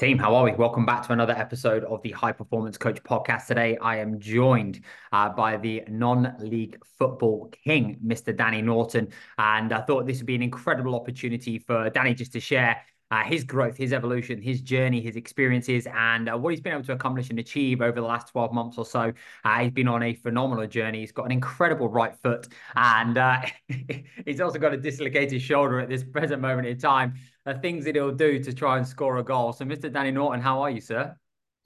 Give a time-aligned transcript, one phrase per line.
[0.00, 0.52] Team, how are we?
[0.52, 3.48] Welcome back to another episode of the High Performance Coach podcast.
[3.48, 4.80] Today, I am joined
[5.12, 8.34] uh, by the non league football king, Mr.
[8.34, 9.08] Danny Norton.
[9.36, 13.24] And I thought this would be an incredible opportunity for Danny just to share uh,
[13.24, 16.92] his growth, his evolution, his journey, his experiences, and uh, what he's been able to
[16.92, 19.12] accomplish and achieve over the last 12 months or so.
[19.44, 21.00] Uh, he's been on a phenomenal journey.
[21.00, 23.42] He's got an incredible right foot, and uh,
[24.26, 27.14] he's also got a dislocated shoulder at this present moment in time.
[27.44, 29.52] The things that he'll do to try and score a goal.
[29.52, 29.92] So, Mr.
[29.92, 31.16] Danny Norton, how are you, sir?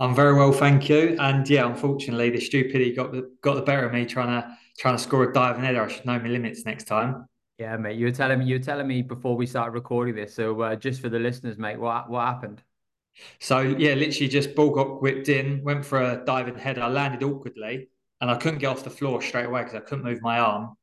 [0.01, 1.17] I'm very well, thank you.
[1.21, 4.97] And yeah, unfortunately, the stupidity got the got the better of me trying to trying
[4.97, 5.83] to score a diving header.
[5.83, 7.29] I should know my limits next time.
[7.59, 7.97] Yeah, mate.
[7.97, 10.35] You were telling me you were telling me before we started recording this.
[10.35, 12.63] So uh, just for the listeners, mate, what what happened?
[13.41, 16.83] So yeah, literally just ball got whipped in, went for a diving header.
[16.83, 17.89] I landed awkwardly,
[18.21, 20.75] and I couldn't get off the floor straight away because I couldn't move my arm.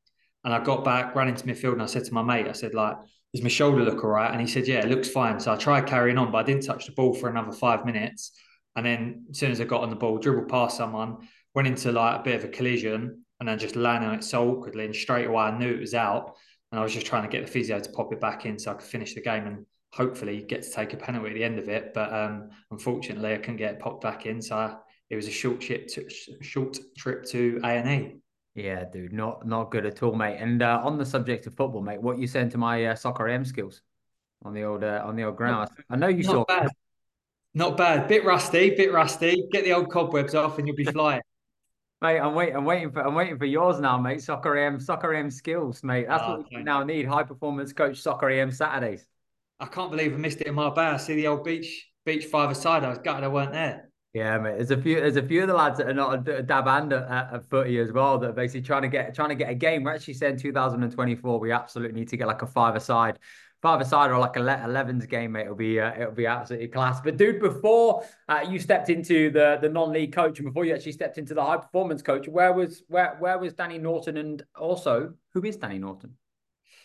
[0.46, 2.74] And I got back, ran into midfield, and I said to my mate, I said
[2.74, 2.96] like,
[3.34, 5.58] "Does my shoulder look all right?" And he said, "Yeah, it looks fine." So I
[5.58, 8.32] tried carrying on, but I didn't touch the ball for another five minutes.
[8.78, 11.92] And then as soon as I got on the ball, dribbled past someone, went into
[11.92, 14.86] like a bit of a collision, and then just landed on it so awkwardly.
[14.86, 16.38] And straight away, I knew it was out
[16.72, 18.72] and I was just trying to get the physio to pop it back in so
[18.72, 21.60] I could finish the game and hopefully get to take a penalty at the end
[21.60, 21.94] of it.
[21.94, 24.76] But um, unfortunately, I couldn't get it popped back in, so I,
[25.10, 26.10] it was a short trip to
[26.42, 28.16] short trip to A and E.
[28.56, 30.38] Yeah, dude, not not good at all, mate.
[30.38, 33.28] And uh, on the subject of football, mate, what you saying to my uh, soccer
[33.28, 33.82] AM skills
[34.44, 35.70] on the old uh, on the old ground?
[35.90, 36.46] I know you not saw.
[36.46, 36.70] Bad.
[37.54, 38.08] Not bad.
[38.08, 39.48] Bit rusty, bit rusty.
[39.52, 41.22] Get the old cobwebs off, and you'll be flying.
[42.02, 42.56] Mate, I'm waiting.
[42.56, 43.06] I'm waiting for.
[43.06, 44.24] I'm waiting for yours now, mate.
[44.24, 46.08] Soccer AM, soccer AM skills, mate.
[46.08, 47.06] That's oh, what we now need.
[47.06, 49.06] High performance coach, soccer AM Saturdays.
[49.60, 50.98] I can't believe I missed it in my bar.
[50.98, 52.84] See the old beach, beach five aside.
[52.84, 53.92] I was gutted I weren't there.
[54.14, 54.56] Yeah, mate.
[54.56, 54.96] There's a few.
[54.96, 57.40] There's a few of the lads that are not a dab and uh, a, a
[57.40, 59.84] footy as well that are basically trying to get trying to get a game.
[59.84, 61.40] We're actually saying 2024.
[61.40, 63.20] We absolutely need to get like a five aside
[63.62, 67.00] five side or like a 11s game, it'll be uh, it'll be absolutely class.
[67.02, 70.94] But dude, before uh, you stepped into the the non-league coach and before you actually
[70.94, 75.14] stepped into the high performance coach, where was where where was Danny Norton and also
[75.34, 76.16] who is Danny Norton?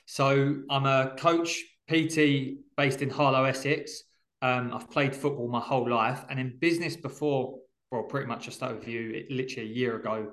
[0.06, 4.02] So I'm a coach PT based in Harlow, Essex.
[4.42, 7.58] Um, I've played football my whole life, and in business before,
[7.90, 10.30] well, pretty much just over you, literally a year ago,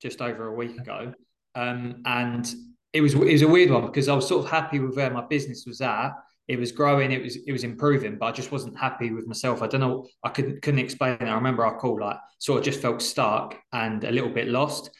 [0.00, 1.14] just over a week ago.
[1.54, 2.46] Um, and
[2.98, 5.10] it was it was a weird one because I was sort of happy with where
[5.10, 6.10] my business was at.
[6.48, 9.62] It was growing, it was it was improving, but I just wasn't happy with myself.
[9.62, 11.22] I don't know, I couldn't couldn't explain it.
[11.22, 14.90] I remember I called like sort of just felt stuck and a little bit lost.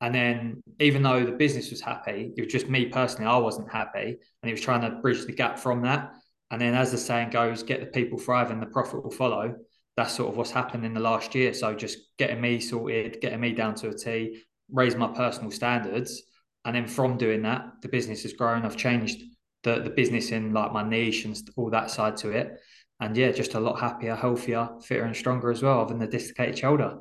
[0.00, 3.70] And then even though the business was happy, it was just me personally, I wasn't
[3.70, 4.06] happy.
[4.08, 6.12] And he was trying to bridge the gap from that.
[6.52, 9.56] And then as the saying goes, get the people thriving, the profit will follow.
[9.96, 11.52] That's sort of what's happened in the last year.
[11.52, 16.22] So just getting me sorted, getting me down to a T, raise my personal standards
[16.64, 18.64] and then from doing that, the business has grown.
[18.64, 19.22] I've changed
[19.62, 22.60] the the business in like my niche and all that side to it.
[23.00, 26.58] And yeah, just a lot happier, healthier, fitter, and stronger as well, than the dislocated
[26.58, 26.98] shoulder.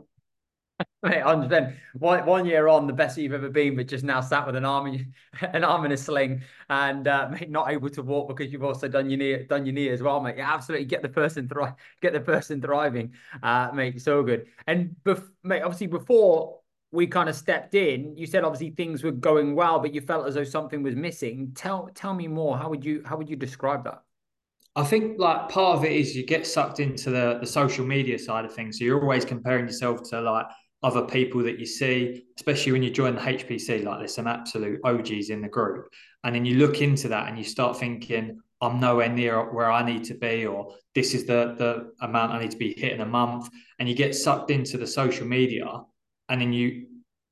[1.04, 1.76] Mate, understand.
[1.94, 4.66] One one year on, the best you've ever been, but just now sat with an
[4.66, 8.52] arm in an arm in a sling, and uh, mate, not able to walk because
[8.52, 10.36] you've also done your knee done your knee as well, mate.
[10.38, 14.02] Yeah, absolutely get the person thrive, get the person thriving, uh, mate.
[14.02, 14.48] So good.
[14.68, 16.59] And bef- mate, obviously before
[16.92, 18.16] we kind of stepped in.
[18.18, 21.52] You said obviously things were going well but you felt as though something was missing.
[21.56, 22.58] Tell tell me more.
[22.58, 24.02] How would you how would you describe that?
[24.76, 28.18] I think like part of it is you get sucked into the the social media
[28.18, 28.80] side of things.
[28.80, 30.48] So you're always comparing yourself to like
[30.82, 34.80] other people that you see especially when you join the hpc like there's some absolute
[34.86, 35.88] og's in the group.
[36.24, 39.84] And then you look into that and you start thinking i'm nowhere near where i
[39.86, 43.06] need to be or this is the the amount i need to be hitting a
[43.06, 43.50] month.
[43.78, 45.66] And you get sucked into the social media
[46.30, 46.88] and then you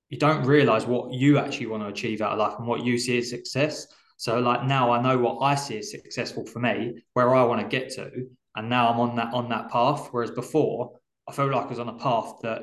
[0.09, 2.97] you don't realize what you actually want to achieve out of life and what you
[2.97, 3.87] see as success.
[4.15, 7.61] So like now I know what I see as successful for me, where I want
[7.61, 10.09] to get to, and now I'm on that on that path.
[10.11, 10.93] Whereas before
[11.27, 12.61] I felt like I was on a path that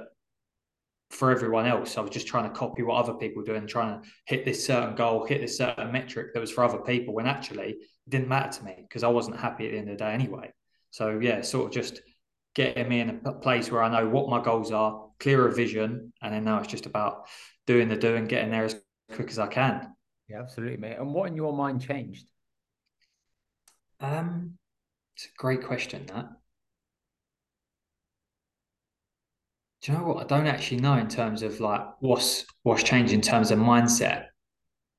[1.10, 4.00] for everyone else, I was just trying to copy what other people do and trying
[4.00, 7.26] to hit this certain goal, hit this certain metric that was for other people when
[7.26, 10.04] actually it didn't matter to me because I wasn't happy at the end of the
[10.04, 10.52] day anyway.
[10.90, 12.00] So yeah, sort of just
[12.54, 16.34] getting me in a place where I know what my goals are, clearer vision, and
[16.34, 17.26] then now it's just about
[17.66, 18.76] doing the doing, getting there as
[19.12, 19.94] quick as I can.
[20.28, 20.96] Yeah, absolutely, mate.
[20.98, 22.26] And what in your mind changed?
[24.00, 24.58] Um,
[25.16, 26.06] it's a great question.
[26.06, 26.26] That.
[29.82, 30.24] Do you know what?
[30.24, 34.26] I don't actually know in terms of like what's what's changed in terms of mindset.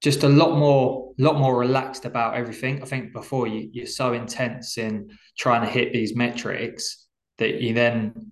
[0.02, 2.84] Just a lot more, lot more relaxed about everything.
[2.84, 7.08] I think before you, you're so intense in trying to hit these metrics
[7.40, 8.32] that you then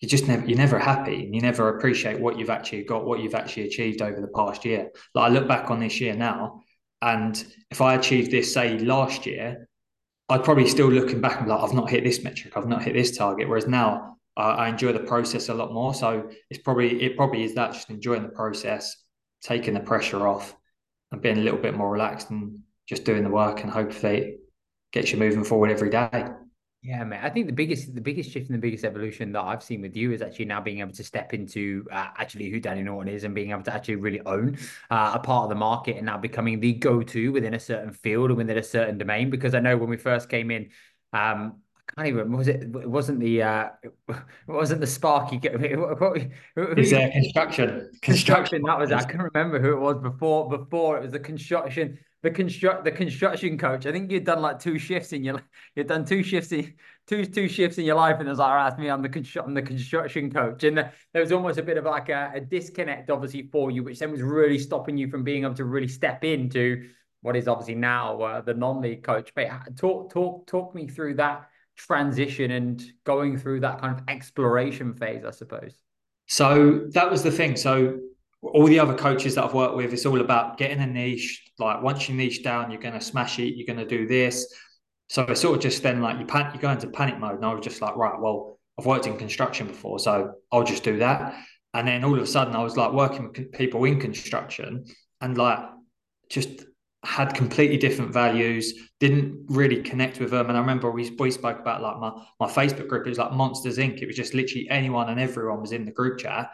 [0.00, 3.20] you just never you're never happy and you never appreciate what you've actually got what
[3.20, 6.62] you've actually achieved over the past year like i look back on this year now
[7.02, 9.68] and if i achieved this say last year
[10.30, 12.94] I'd probably still looking back and like, I've not hit this metric, I've not hit
[12.94, 13.48] this target.
[13.48, 15.92] Whereas now uh, I enjoy the process a lot more.
[15.92, 18.96] So it's probably it probably is that just enjoying the process,
[19.42, 20.54] taking the pressure off,
[21.10, 24.40] and being a little bit more relaxed and just doing the work and hopefully it
[24.92, 26.26] gets you moving forward every day.
[26.82, 27.20] Yeah, mate.
[27.22, 29.94] I think the biggest, the biggest shift and the biggest evolution that I've seen with
[29.94, 33.24] you is actually now being able to step into uh, actually who Danny Norton is
[33.24, 34.56] and being able to actually really own
[34.90, 38.30] uh, a part of the market and now becoming the go-to within a certain field
[38.30, 39.28] and within a certain domain.
[39.28, 40.70] Because I know when we first came in,
[41.12, 42.62] um, I can't even was it?
[42.62, 43.68] It wasn't the uh,
[44.08, 45.38] it wasn't the Sparky.
[45.76, 47.90] What, what, is there construction?
[48.00, 48.62] Construction.
[48.62, 48.90] That was.
[48.90, 50.48] I couldn't remember who it was before.
[50.48, 53.86] Before it was the construction the construct the construction coach.
[53.86, 55.42] I think you'd done like two shifts in your
[55.74, 56.74] you'd done two shifts in
[57.06, 59.44] two two shifts in your life, and it was like, asked me, I'm the constru-
[59.44, 62.40] I'm the construction coach, and the, there was almost a bit of like a, a,
[62.40, 65.88] disconnect, obviously, for you, which then was really stopping you from being able to really
[65.88, 66.88] step into
[67.22, 69.32] what is obviously now uh, the non-league coach.
[69.34, 74.92] But talk talk talk me through that transition and going through that kind of exploration
[74.94, 75.74] phase, I suppose.
[76.26, 77.56] So that was the thing.
[77.56, 77.98] So
[78.42, 81.52] all the other coaches that I've worked with, it's all about getting a niche.
[81.58, 83.54] Like once you niche down, you're going to smash it.
[83.54, 84.52] You're going to do this.
[85.08, 87.44] So it's sort of just then like you pan- you go into panic mode, and
[87.44, 90.98] I was just like, right, well, I've worked in construction before, so I'll just do
[90.98, 91.34] that.
[91.74, 94.84] And then all of a sudden, I was like working with people in construction,
[95.20, 95.58] and like
[96.30, 96.64] just
[97.04, 100.48] had completely different values, didn't really connect with them.
[100.48, 103.32] And I remember we, we spoke about like my, my Facebook group, it was like
[103.32, 104.02] Monsters Inc.
[104.02, 106.50] It was just literally anyone and everyone was in the group chat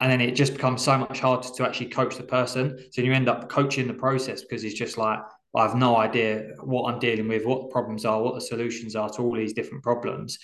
[0.00, 2.78] and then it just becomes so much harder to actually coach the person.
[2.92, 5.18] So you end up coaching the process because it's just like
[5.56, 8.94] I have no idea what I'm dealing with, what the problems are, what the solutions
[8.94, 10.38] are to all these different problems.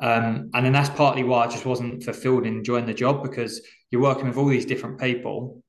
[0.00, 3.62] Um, and then that's partly why I just wasn't fulfilled in enjoying the job because
[3.90, 5.62] you're working with all these different people.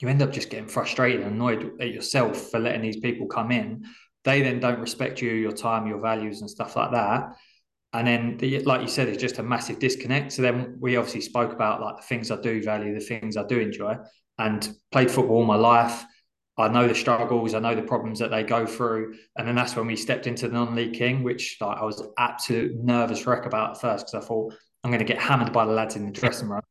[0.00, 3.52] You end up just getting frustrated and annoyed at yourself for letting these people come
[3.52, 3.84] in.
[4.24, 7.34] They then don't respect you, your time, your values, and stuff like that
[7.94, 10.32] and then the, like you said it's just a massive disconnect.
[10.32, 13.46] So then we obviously spoke about like the things i do value the things i
[13.46, 13.96] do enjoy
[14.38, 16.04] and played football all my life.
[16.58, 19.14] I know the struggles i know the problems that they go through.
[19.36, 22.76] And then that's when we stepped into the non-league king which like, i was absolute
[22.76, 24.52] nervous wreck about at first because i thought
[24.82, 26.60] i'm going to get hammered by the lads in the dressing room.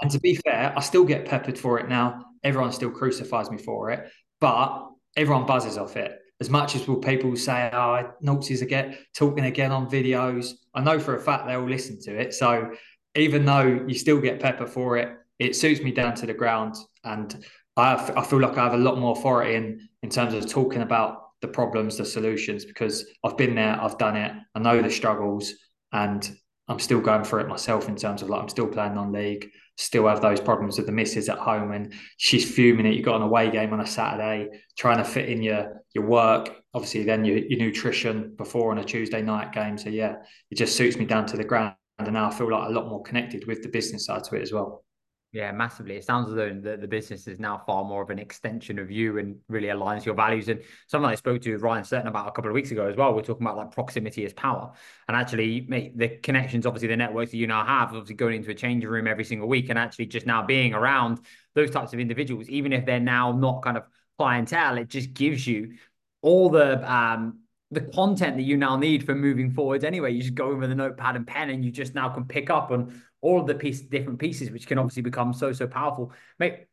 [0.00, 2.24] And to be fair i still get peppered for it now.
[2.42, 4.10] Everyone still crucifies me for it
[4.40, 9.44] but everyone buzzes off it as much as will people say, "Oh, Naughty's again talking
[9.44, 12.34] again on videos," I know for a fact they will listen to it.
[12.34, 12.72] So
[13.14, 16.74] even though you still get pepper for it, it suits me down to the ground,
[17.04, 17.44] and
[17.76, 20.82] I, I feel like I have a lot more authority in in terms of talking
[20.82, 24.90] about the problems, the solutions, because I've been there, I've done it, I know the
[24.90, 25.52] struggles,
[25.92, 26.30] and
[26.68, 30.06] I'm still going for it myself in terms of like I'm still playing non-league, still
[30.06, 32.94] have those problems with the misses at home and she's fuming it.
[32.94, 36.50] you've got an away game on a Saturday, trying to fit in your your work,
[36.74, 39.76] obviously then your, your nutrition before on a Tuesday night game.
[39.78, 40.16] So yeah,
[40.50, 41.74] it just suits me down to the ground.
[41.98, 44.42] And now I feel like a lot more connected with the business side to it
[44.42, 44.84] as well.
[45.34, 45.96] Yeah, massively.
[45.96, 48.88] It sounds as though the, the business is now far more of an extension of
[48.88, 50.48] you and really aligns your values.
[50.48, 53.12] And something I spoke to Ryan Sutton about a couple of weeks ago as well.
[53.12, 54.70] We're talking about like proximity is power.
[55.08, 58.52] And actually, mate, the connections, obviously, the networks that you now have, obviously going into
[58.52, 61.18] a changing room every single week and actually just now being around
[61.56, 63.82] those types of individuals, even if they're now not kind of
[64.16, 65.74] clientele, it just gives you
[66.22, 67.40] all the um
[67.70, 70.12] the content that you now need for moving forwards anyway.
[70.12, 72.48] You just go in with a notepad and pen and you just now can pick
[72.50, 76.12] up on all of the piece, different pieces, which can obviously become so, so powerful.
[76.38, 76.66] Mate,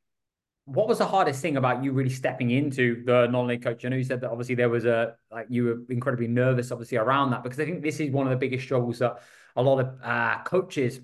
[0.65, 3.85] what was the hardest thing about you really stepping into the non-league coach?
[3.85, 6.97] I know you said that obviously there was a like you were incredibly nervous, obviously
[6.97, 9.21] around that because I think this is one of the biggest struggles that
[9.55, 10.99] a lot of uh, coaches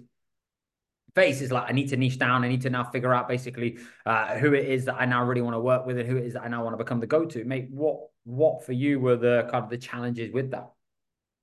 [1.16, 2.44] face is like I need to niche down.
[2.44, 5.42] I need to now figure out basically uh, who it is that I now really
[5.42, 7.08] want to work with and who it is that I now want to become the
[7.08, 7.46] go-to.
[7.46, 10.72] Mate, what what for you were the kind of the challenges with that?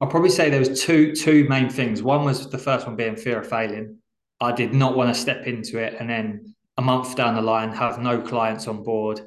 [0.05, 2.03] I'll probably say there was two two main things.
[2.03, 3.97] One was the first one being fear of failing.
[4.39, 7.73] I did not want to step into it and then a month down the line
[7.73, 9.23] have no clients on board.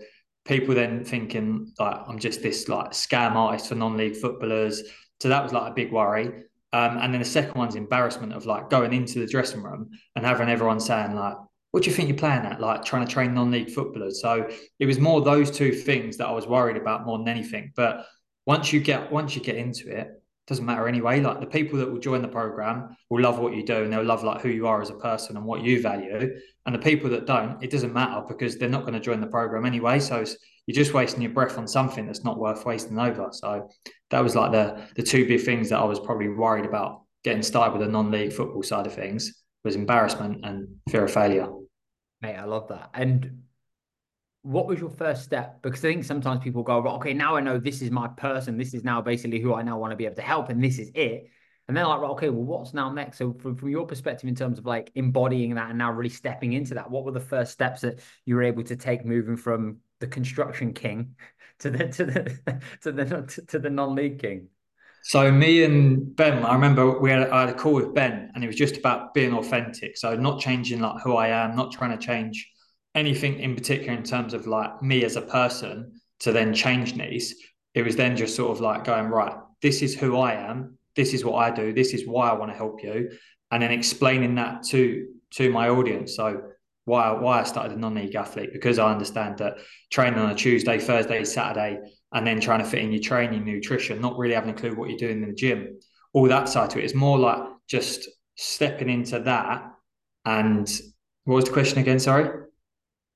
[0.45, 4.83] People then thinking like I'm just this like scam artist for non-league footballers.
[5.19, 6.27] So that was like a big worry.
[6.73, 10.23] Um, and then the second one's embarrassment of like going into the dressing room and
[10.23, 11.37] having everyone saying like,
[11.71, 14.21] "What do you think you're playing at?" Like trying to train non-league footballers.
[14.21, 17.71] So it was more those two things that I was worried about more than anything.
[17.75, 18.05] But
[18.45, 20.16] once you get once you get into it,
[20.47, 21.19] doesn't matter anyway.
[21.19, 24.03] Like the people that will join the program will love what you do and they'll
[24.03, 26.39] love like who you are as a person and what you value.
[26.65, 29.27] And the people that don't, it doesn't matter because they're not going to join the
[29.27, 29.99] program anyway.
[29.99, 30.23] So
[30.65, 33.29] you're just wasting your breath on something that's not worth wasting over.
[33.31, 33.69] So
[34.09, 37.43] that was like the the two big things that I was probably worried about getting
[37.43, 41.49] started with the non-league football side of things was embarrassment and fear of failure.
[42.21, 42.89] Mate, I love that.
[42.93, 43.43] And
[44.47, 45.61] what was your first step?
[45.61, 48.57] Because I think sometimes people go, well, okay, now I know this is my person.
[48.57, 50.79] This is now basically who I now want to be able to help, and this
[50.79, 51.29] is it.
[51.67, 53.17] And then like, okay, well, what's now next?
[53.17, 56.53] So from, from your perspective, in terms of like embodying that and now really stepping
[56.53, 59.79] into that, what were the first steps that you were able to take moving from
[59.99, 61.15] the construction king
[61.59, 64.47] to the to the to the to the non-league king?
[65.03, 68.45] So me and Ben, I remember we had, I had a call with Ben, and
[68.45, 69.97] it was just about being authentic.
[69.97, 72.49] So not changing like who I am, not trying to change
[72.97, 77.33] anything in particular in terms of like me as a person to then change Nice.
[77.73, 79.35] It was then just sort of like going right.
[79.61, 80.77] This is who I am.
[80.95, 81.73] This is what I do.
[81.73, 83.11] This is why I want to help you,
[83.51, 86.15] and then explaining that to to my audience.
[86.15, 86.41] So
[86.85, 89.57] why why I started a non-league athlete because I understand that
[89.91, 91.79] training on a Tuesday, Thursday, Saturday,
[92.13, 94.89] and then trying to fit in your training, nutrition, not really having a clue what
[94.89, 95.79] you're doing in the gym,
[96.13, 99.71] all that side to it is more like just stepping into that.
[100.25, 100.67] And
[101.25, 101.99] what was the question again?
[101.99, 102.46] Sorry.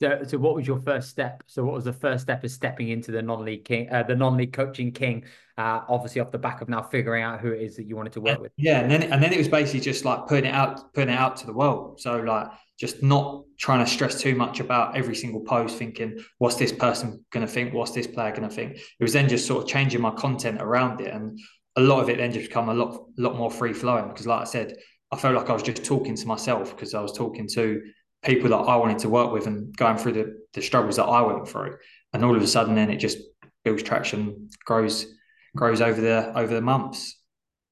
[0.01, 1.43] So, so what was your first step?
[1.46, 4.51] So, what was the first step of stepping into the non-league king, uh, the non-league
[4.51, 5.25] coaching king?
[5.60, 8.13] Uh, obviously, off the back of now figuring out who it is that you wanted
[8.13, 8.51] to work with.
[8.58, 11.17] Yeah, and then and then it was basically just like putting it out, putting it
[11.17, 12.01] out to the world.
[12.01, 12.48] So, like,
[12.79, 17.24] just not trying to stress too much about every single post, thinking what's this person
[17.31, 18.77] going to think, what's this player going to think.
[18.77, 21.38] It was then just sort of changing my content around it, and
[21.75, 24.08] a lot of it then just become a lot, lot more free flowing.
[24.08, 24.74] Because, like I said,
[25.12, 27.84] I felt like I was just talking to myself because I was talking to
[28.24, 31.22] people that I wanted to work with and going through the, the struggles that I
[31.22, 31.78] went through.
[32.13, 33.18] And all of a sudden then it just
[33.63, 35.08] builds traction, grows
[35.56, 37.18] grows over the over the months.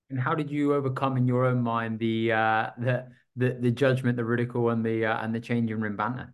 [0.10, 4.18] And how did you overcome in your own mind the uh the the, the judgment,
[4.18, 6.34] the ridicule and the uh, and the changing room banter?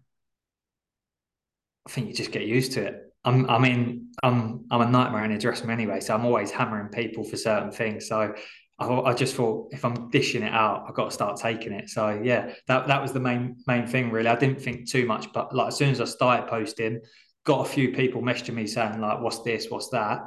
[1.88, 3.02] I think you just get used to it.
[3.24, 6.52] I'm, I mean, I'm I'm a nightmare in a dressing room anyway, so I'm always
[6.52, 8.08] hammering people for certain things.
[8.08, 8.34] So
[8.77, 11.89] I, I, just thought if I'm dishing it out, I've got to start taking it.
[11.89, 14.27] So yeah, that that was the main main thing really.
[14.27, 17.00] I didn't think too much, but like as soon as I started posting,
[17.46, 19.67] got a few people messaging me saying like, "What's this?
[19.70, 20.20] What's that?"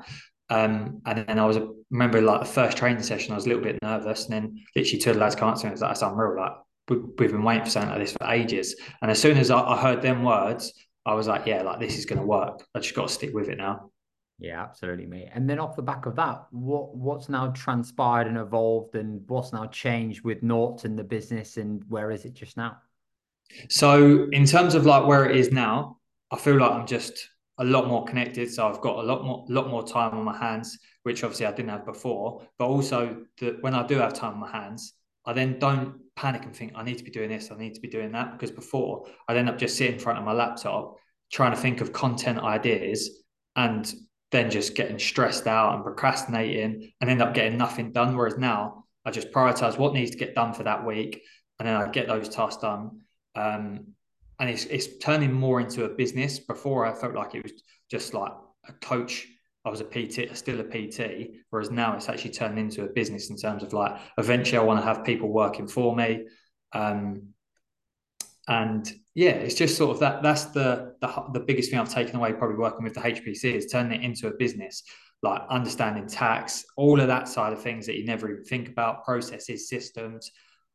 [0.51, 1.59] Um, and then I was
[1.91, 4.99] remember like the first training session, I was a little bit nervous, and then literally
[4.99, 6.53] two of the lads to me and like, "That's unreal!" Like
[6.89, 8.77] we, have been waiting for something like this for ages.
[9.03, 10.73] And as soon as I, I heard them words,
[11.05, 12.65] I was like, "Yeah, like this is going to work.
[12.75, 13.91] I just got to stick with it now."
[14.39, 15.31] Yeah, absolutely, mate.
[15.35, 19.53] And then off the back of that, what what's now transpired and evolved, and what's
[19.53, 22.77] now changed with Noughts and the business, and where is it just now?
[23.69, 25.99] So, in terms of like where it is now,
[26.31, 27.29] I feel like I'm just
[27.59, 28.53] a lot more connected.
[28.53, 31.53] So I've got a lot more, lot more time on my hands, which obviously I
[31.53, 32.47] didn't have before.
[32.59, 34.95] But also that when I do have time on my hands,
[35.27, 37.81] I then don't panic and think I need to be doing this, I need to
[37.81, 38.33] be doing that.
[38.33, 40.97] Because before I'd end up just sitting in front of my laptop
[41.31, 43.11] trying to think of content ideas
[43.57, 43.93] and
[44.31, 48.17] then just getting stressed out and procrastinating and end up getting nothing done.
[48.17, 51.23] Whereas now I just prioritize what needs to get done for that week
[51.59, 53.01] and then I get those tasks done.
[53.35, 53.95] Um,
[54.39, 56.39] and it's, it's turning more into a business.
[56.39, 57.53] Before I felt like it was
[57.91, 58.33] just like
[58.69, 59.27] a coach.
[59.65, 63.29] I was a PT, still a PT, whereas now it's actually turned into a business
[63.29, 66.27] in terms of like eventually I want to have people working for me.
[66.73, 67.35] Um,
[68.49, 70.23] and yeah, it's just sort of that.
[70.23, 72.33] That's the, the the biggest thing I've taken away.
[72.33, 74.83] Probably working with the HPC is turning it into a business,
[75.23, 79.05] like understanding tax, all of that side of things that you never even think about,
[79.05, 80.31] processes, systems,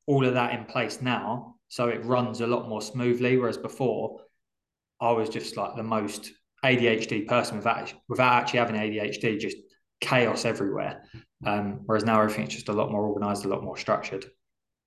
[0.05, 3.37] all of that in place now, so it runs a lot more smoothly.
[3.37, 4.19] Whereas before,
[5.01, 6.31] I was just like the most
[6.63, 9.57] ADHD person without without actually having ADHD, just
[9.99, 11.03] chaos everywhere.
[11.45, 14.25] Um, whereas now everything's just a lot more organized, a lot more structured.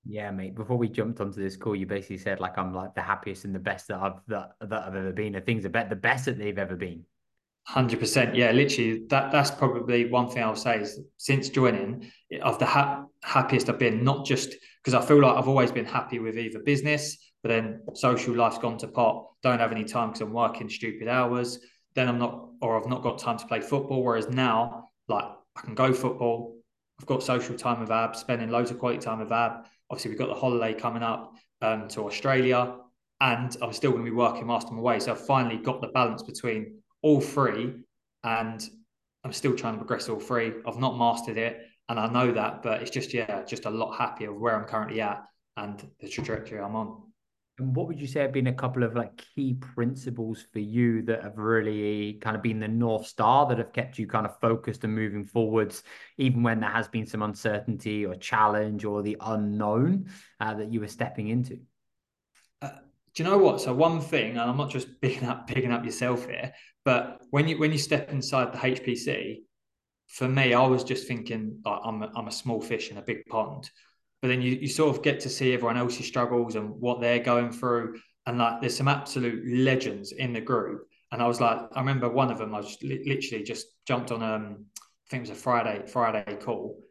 [0.05, 0.55] Yeah, mate.
[0.55, 3.53] Before we jumped onto this call, you basically said like I'm like the happiest and
[3.53, 5.35] the best that I've that, that I've ever been.
[5.35, 7.05] And things are bet the best that they've ever been.
[7.65, 8.33] Hundred percent.
[8.33, 9.05] Yeah, literally.
[9.09, 12.09] That that's probably one thing I'll say is since joining,
[12.41, 14.05] of the ha- happiest I've been.
[14.05, 17.81] Not just because I feel like I've always been happy with either business, but then
[17.93, 19.25] social life's gone to pot.
[19.43, 21.59] Don't have any time because I'm working stupid hours.
[21.93, 24.01] Then I'm not, or I've not got time to play football.
[24.01, 25.25] Whereas now, like
[25.57, 26.55] I can go football.
[27.01, 30.19] I've got social time with Ab, spending loads of quality time with Ab Obviously, we've
[30.19, 32.75] got the holiday coming up um, to Australia,
[33.21, 34.99] and I'm still going to be working master my way.
[34.99, 37.73] So I've finally got the balance between all three,
[38.23, 38.69] and
[39.23, 40.53] I'm still trying to progress all three.
[40.65, 43.97] I've not mastered it, and I know that, but it's just yeah, just a lot
[43.97, 45.23] happier where I'm currently at
[45.55, 47.01] and the trajectory I'm on.
[47.59, 51.01] And what would you say have been a couple of like key principles for you
[51.03, 54.39] that have really kind of been the north star that have kept you kind of
[54.39, 55.83] focused and moving forwards,
[56.17, 60.07] even when there has been some uncertainty or challenge or the unknown
[60.39, 61.59] uh, that you were stepping into?
[62.61, 62.69] Uh,
[63.15, 63.59] do you know what?
[63.59, 66.53] So one thing, and I'm not just picking up picking up yourself here,
[66.85, 69.37] but when you when you step inside the HPC,
[70.05, 73.01] for me, I was just thinking like, I'm a, I'm a small fish in a
[73.01, 73.71] big pond
[74.21, 77.19] but then you, you sort of get to see everyone else's struggles and what they're
[77.19, 77.99] going through.
[78.25, 80.87] And like there's some absolute legends in the group.
[81.11, 84.11] And I was like, I remember one of them, I was li- literally just jumped
[84.11, 86.83] on, um, I think it was a Friday, Friday call.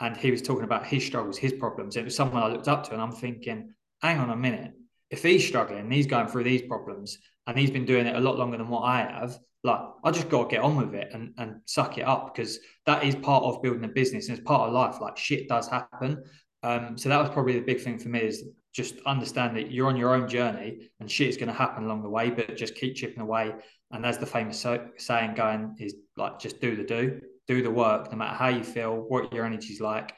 [0.00, 1.96] And he was talking about his struggles, his problems.
[1.96, 2.92] It was someone I looked up to.
[2.92, 4.72] And I'm thinking, hang on a minute.
[5.10, 8.38] If he's struggling, he's going through these problems and he's been doing it a lot
[8.38, 11.32] longer than what I have, like I just got to get on with it and,
[11.38, 14.68] and suck it up because that is part of building a business and it's part
[14.68, 15.00] of life.
[15.00, 16.22] Like shit does happen.
[16.64, 18.42] Um, so that was probably the big thing for me is
[18.72, 22.02] just understand that you're on your own journey and shit is going to happen along
[22.02, 23.52] the way, but just keep chipping away.
[23.92, 27.70] And as the famous so- saying going is like, just do the do, do the
[27.70, 30.14] work, no matter how you feel, what your energy's like,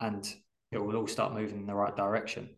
[0.00, 0.26] and
[0.72, 2.48] it will all start moving in the right direction.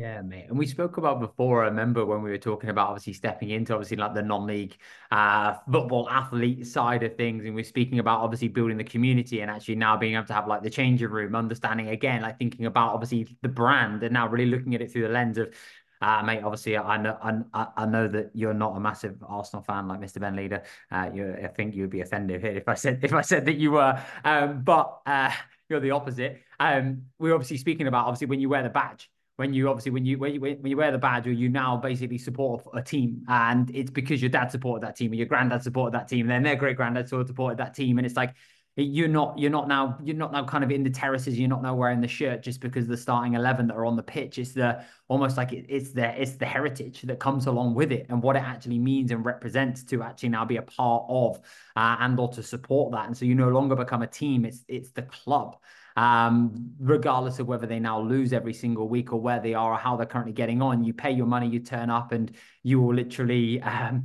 [0.00, 0.46] Yeah, mate.
[0.48, 1.62] And we spoke about before.
[1.62, 4.78] I remember when we were talking about obviously stepping into obviously like the non-league
[5.10, 9.50] uh, football athlete side of things, and we're speaking about obviously building the community and
[9.50, 12.94] actually now being able to have like the changing room, understanding again, like thinking about
[12.94, 15.52] obviously the brand and now really looking at it through the lens of
[16.00, 17.18] uh, mate, obviously, I know
[17.52, 20.18] I, I know that you're not a massive Arsenal fan like Mr.
[20.18, 20.62] Ben Leader.
[20.90, 21.10] Uh,
[21.44, 24.02] I think you would be offended if I said if I said that you were.
[24.24, 25.30] Um, but uh,
[25.68, 26.40] you're the opposite.
[26.58, 29.09] Um, we're obviously speaking about obviously when you wear the badge
[29.40, 32.18] when you obviously when you when you when you wear the badge you now basically
[32.18, 33.24] support a team.
[33.26, 36.30] And it's because your dad supported that team or your granddad supported that team and
[36.30, 37.96] then their great granddad supported that team.
[37.96, 38.34] And it's like
[38.76, 41.62] you're not you're not now you're not now kind of in the terraces you're not
[41.62, 44.52] now wearing the shirt just because the starting 11 that are on the pitch it's
[44.52, 48.22] the almost like it, it's the it's the heritage that comes along with it and
[48.22, 51.40] what it actually means and represents to actually now be a part of
[51.76, 53.06] uh, and or to support that.
[53.06, 55.56] And so you no longer become a team it's it's the club
[55.96, 59.76] um, regardless of whether they now lose every single week or where they are or
[59.76, 60.84] how they're currently getting on.
[60.84, 62.30] You pay your money, you turn up, and
[62.62, 64.04] you will literally um,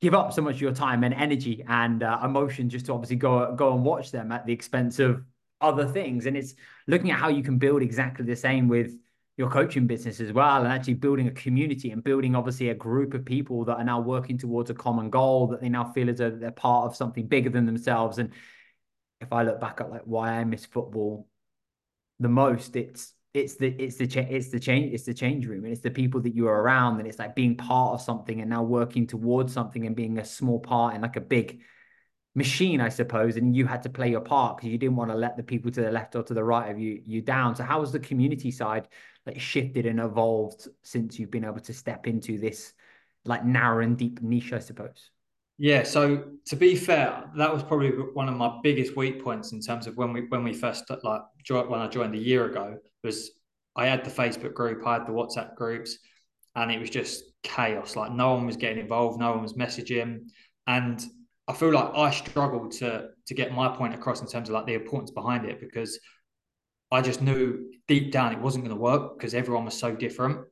[0.00, 3.16] give up so much of your time and energy and uh, emotion just to obviously
[3.16, 5.22] go go and watch them at the expense of
[5.60, 6.26] other things.
[6.26, 6.54] And it's
[6.86, 8.96] looking at how you can build exactly the same with
[9.36, 13.14] your coaching business as well and actually building a community and building obviously a group
[13.14, 16.18] of people that are now working towards a common goal that they now feel as
[16.18, 18.30] though they're part of something bigger than themselves and
[19.24, 21.26] if I look back at like why I miss football
[22.20, 25.64] the most, it's it's the it's the cha- it's the change it's the change room
[25.64, 28.40] and it's the people that you are around and it's like being part of something
[28.40, 31.60] and now working towards something and being a small part in like a big
[32.34, 35.16] machine, I suppose, and you had to play your part because you didn't want to
[35.16, 37.54] let the people to the left or to the right of you you down.
[37.56, 38.88] So how has the community side
[39.26, 42.72] like shifted and evolved since you've been able to step into this
[43.24, 45.10] like narrow and deep niche, I suppose?
[45.56, 49.60] Yeah, so to be fair, that was probably one of my biggest weak points in
[49.60, 53.30] terms of when we when we first like when I joined a year ago was
[53.76, 55.98] I had the Facebook group, I had the WhatsApp groups,
[56.56, 57.94] and it was just chaos.
[57.94, 60.26] Like no one was getting involved, no one was messaging,
[60.66, 61.04] and
[61.46, 64.66] I feel like I struggled to to get my point across in terms of like
[64.66, 66.00] the importance behind it because
[66.90, 70.46] I just knew deep down it wasn't going to work because everyone was so different.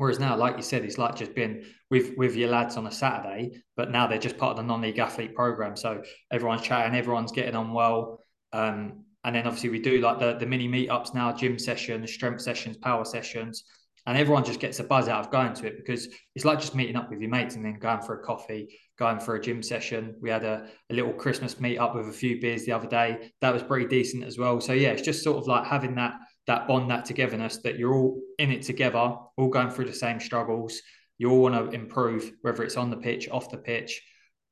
[0.00, 2.90] Whereas now, like you said, it's like just being with with your lads on a
[2.90, 5.76] Saturday, but now they're just part of the non-league athlete program.
[5.76, 8.24] So everyone's chatting, everyone's getting on well.
[8.54, 12.40] Um, and then obviously we do like the the mini meetups now, gym sessions, strength
[12.40, 13.64] sessions, power sessions,
[14.06, 16.74] and everyone just gets a buzz out of going to it because it's like just
[16.74, 19.62] meeting up with your mates and then going for a coffee, going for a gym
[19.62, 20.14] session.
[20.22, 23.32] We had a, a little Christmas meetup with a few beers the other day.
[23.42, 24.62] That was pretty decent as well.
[24.62, 26.14] So yeah, it's just sort of like having that
[26.50, 30.18] that bond, that togetherness, that you're all in it together, all going through the same
[30.18, 30.82] struggles.
[31.16, 34.02] You all want to improve, whether it's on the pitch, off the pitch.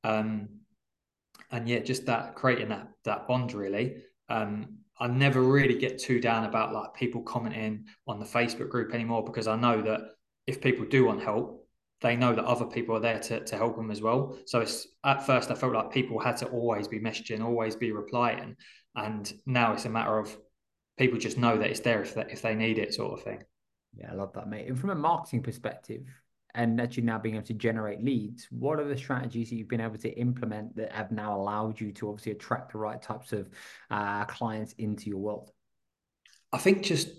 [0.05, 0.49] Um,
[1.51, 3.97] and yeah, just that creating that that bond really.
[4.29, 8.95] Um, I never really get too down about like people commenting on the Facebook group
[8.95, 10.03] anymore because I know that
[10.47, 11.67] if people do want help,
[12.01, 14.39] they know that other people are there to, to help them as well.
[14.47, 17.91] So it's at first I felt like people had to always be messaging, always be
[17.91, 18.55] replying.
[18.95, 20.37] And now it's a matter of
[20.99, 23.43] people just know that it's there if they, if they need it, sort of thing.
[23.97, 24.69] Yeah, I love that, mate.
[24.69, 26.03] And from a marketing perspective,
[26.55, 29.81] and actually now being able to generate leads, what are the strategies that you've been
[29.81, 33.49] able to implement that have now allowed you to obviously attract the right types of
[33.91, 35.51] uh, clients into your world?
[36.53, 37.11] I think just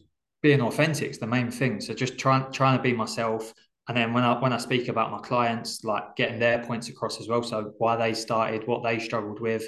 [0.42, 1.80] being authentic is the main thing.
[1.80, 3.54] So just trying trying to be myself,
[3.88, 7.20] and then when I when I speak about my clients, like getting their points across
[7.20, 7.44] as well.
[7.44, 9.63] So why they started, what they struggled with,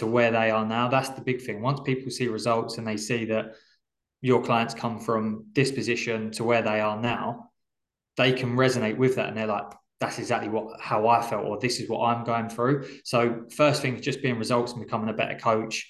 [0.00, 0.88] to where they are now.
[0.88, 1.62] That's the big thing.
[1.62, 3.54] Once people see results and they see that
[4.22, 7.50] your clients come from this position to where they are now,
[8.16, 11.58] they can resonate with that and they're like, that's exactly what how I felt, or
[11.58, 12.88] this is what I'm going through.
[13.04, 15.86] So first thing is just being results and becoming a better coach,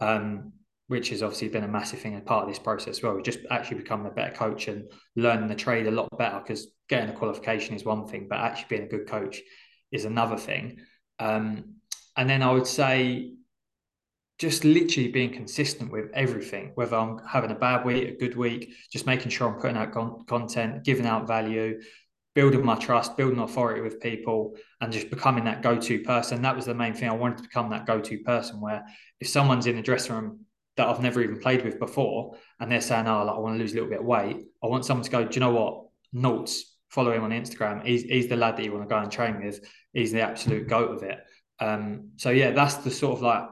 [0.00, 0.52] um,
[0.88, 2.98] which has obviously been a massive thing as part of this process.
[2.98, 6.40] As well, just actually becoming a better coach and learning the trade a lot better
[6.40, 9.40] because getting a qualification is one thing, but actually being a good coach
[9.92, 10.80] is another thing.
[11.20, 11.76] Um,
[12.16, 13.34] and then I would say
[14.42, 18.74] just literally being consistent with everything, whether I'm having a bad week, a good week,
[18.90, 21.80] just making sure I'm putting out con- content, giving out value,
[22.34, 26.42] building my trust, building authority with people, and just becoming that go-to person.
[26.42, 27.08] That was the main thing.
[27.08, 28.84] I wanted to become that go-to person where
[29.20, 30.40] if someone's in the dressing room
[30.76, 33.60] that I've never even played with before, and they're saying, "Oh, like, I want to
[33.60, 35.84] lose a little bit of weight," I want someone to go, "Do you know what?
[36.12, 37.86] Notes, follow him on Instagram.
[37.86, 39.60] He's he's the lad that you want to go and train with.
[39.92, 41.20] He's the absolute goat of it."
[41.60, 43.44] Um, so yeah, that's the sort of like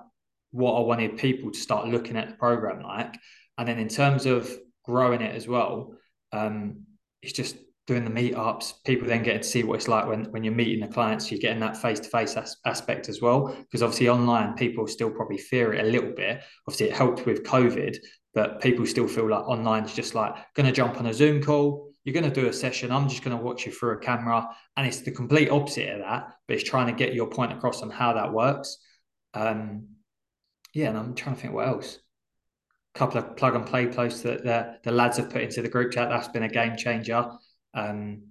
[0.50, 3.16] what I wanted people to start looking at the program like.
[3.58, 4.50] And then in terms of
[4.84, 5.94] growing it as well,
[6.32, 6.84] um,
[7.22, 8.74] it's just doing the meetups.
[8.84, 11.40] People then getting to see what it's like when, when you're meeting the clients, you're
[11.40, 13.54] getting that face to face aspect as well.
[13.62, 16.42] Because obviously, online, people still probably fear it a little bit.
[16.66, 17.96] Obviously, it helped with COVID,
[18.32, 21.42] but people still feel like online is just like going to jump on a Zoom
[21.42, 21.88] call.
[22.04, 22.92] You're going to do a session.
[22.92, 24.48] I'm just going to watch you through a camera.
[24.76, 27.82] And it's the complete opposite of that, but it's trying to get your point across
[27.82, 28.78] on how that works.
[29.34, 29.88] Um,
[30.72, 31.98] yeah, and I'm trying to think what else.
[32.94, 35.68] A couple of plug and play posts that the, the lads have put into the
[35.68, 36.08] group chat.
[36.08, 37.30] That's been a game changer.
[37.74, 38.22] Um,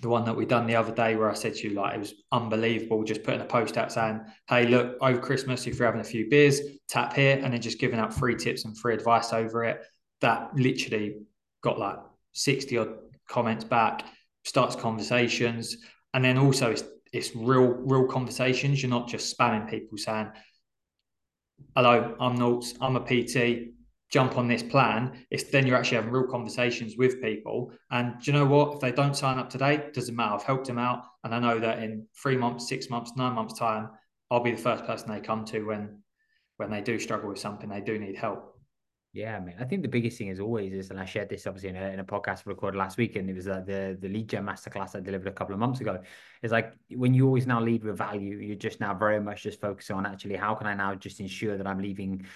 [0.00, 2.00] the one that we done the other day where I said to you, like, it
[2.00, 6.00] was unbelievable, just putting a post out saying, hey, look, over Christmas, if you're having
[6.00, 9.32] a few beers, tap here, and then just giving out free tips and free advice
[9.32, 9.82] over it.
[10.20, 11.18] That literally
[11.62, 11.98] got like
[12.32, 12.94] 60 odd
[13.28, 14.04] comments back,
[14.44, 15.76] starts conversations.
[16.12, 18.82] And then also it's, it's real, real conversations.
[18.82, 20.30] You're not just spamming people saying,
[21.76, 23.72] hello, I'm Nauts, I'm a PT,
[24.10, 25.24] jump on this plan.
[25.30, 27.72] It's then you're actually having real conversations with people.
[27.90, 28.74] And do you know what?
[28.74, 30.34] If they don't sign up today, doesn't matter.
[30.34, 31.04] I've helped them out.
[31.24, 33.90] And I know that in three months, six months, nine months' time,
[34.30, 36.00] I'll be the first person they come to when
[36.56, 38.53] when they do struggle with something, they do need help.
[39.14, 41.46] Yeah, I mean, I think the biggest thing is always is, and I shared this
[41.46, 44.08] obviously in a, in a podcast recorded last week, and it was uh, the the
[44.08, 46.02] lead gen masterclass I delivered a couple of months ago.
[46.42, 49.60] Is like when you always now lead with value, you're just now very much just
[49.60, 52.26] focusing on actually how can I now just ensure that I'm leaving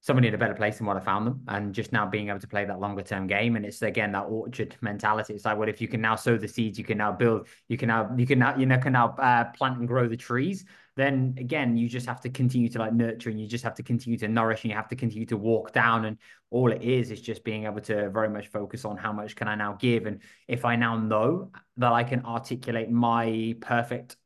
[0.00, 2.40] somebody in a better place than what I found them, and just now being able
[2.40, 3.56] to play that longer term game.
[3.56, 5.34] And it's again that orchard mentality.
[5.34, 7.76] It's like, well, if you can now sow the seeds, you can now build, you
[7.76, 10.64] can now you can now you know can now uh, plant and grow the trees
[10.98, 13.84] then again you just have to continue to like nurture and you just have to
[13.84, 16.18] continue to nourish and you have to continue to walk down and
[16.50, 19.46] all it is is just being able to very much focus on how much can
[19.46, 24.16] i now give and if i now know that i can articulate my perfect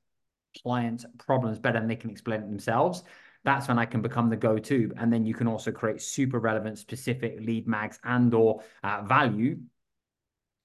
[0.62, 3.04] client problems better than they can explain it themselves
[3.44, 6.78] that's when i can become the go-to and then you can also create super relevant
[6.78, 9.58] specific lead mags and or uh, value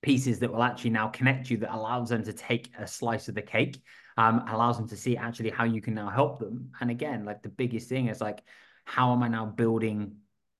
[0.01, 3.35] pieces that will actually now connect you that allows them to take a slice of
[3.35, 3.81] the cake
[4.17, 6.71] um, allows them to see actually how you can now help them.
[6.81, 8.41] And again, like the biggest thing is like,
[8.85, 10.15] how am I now building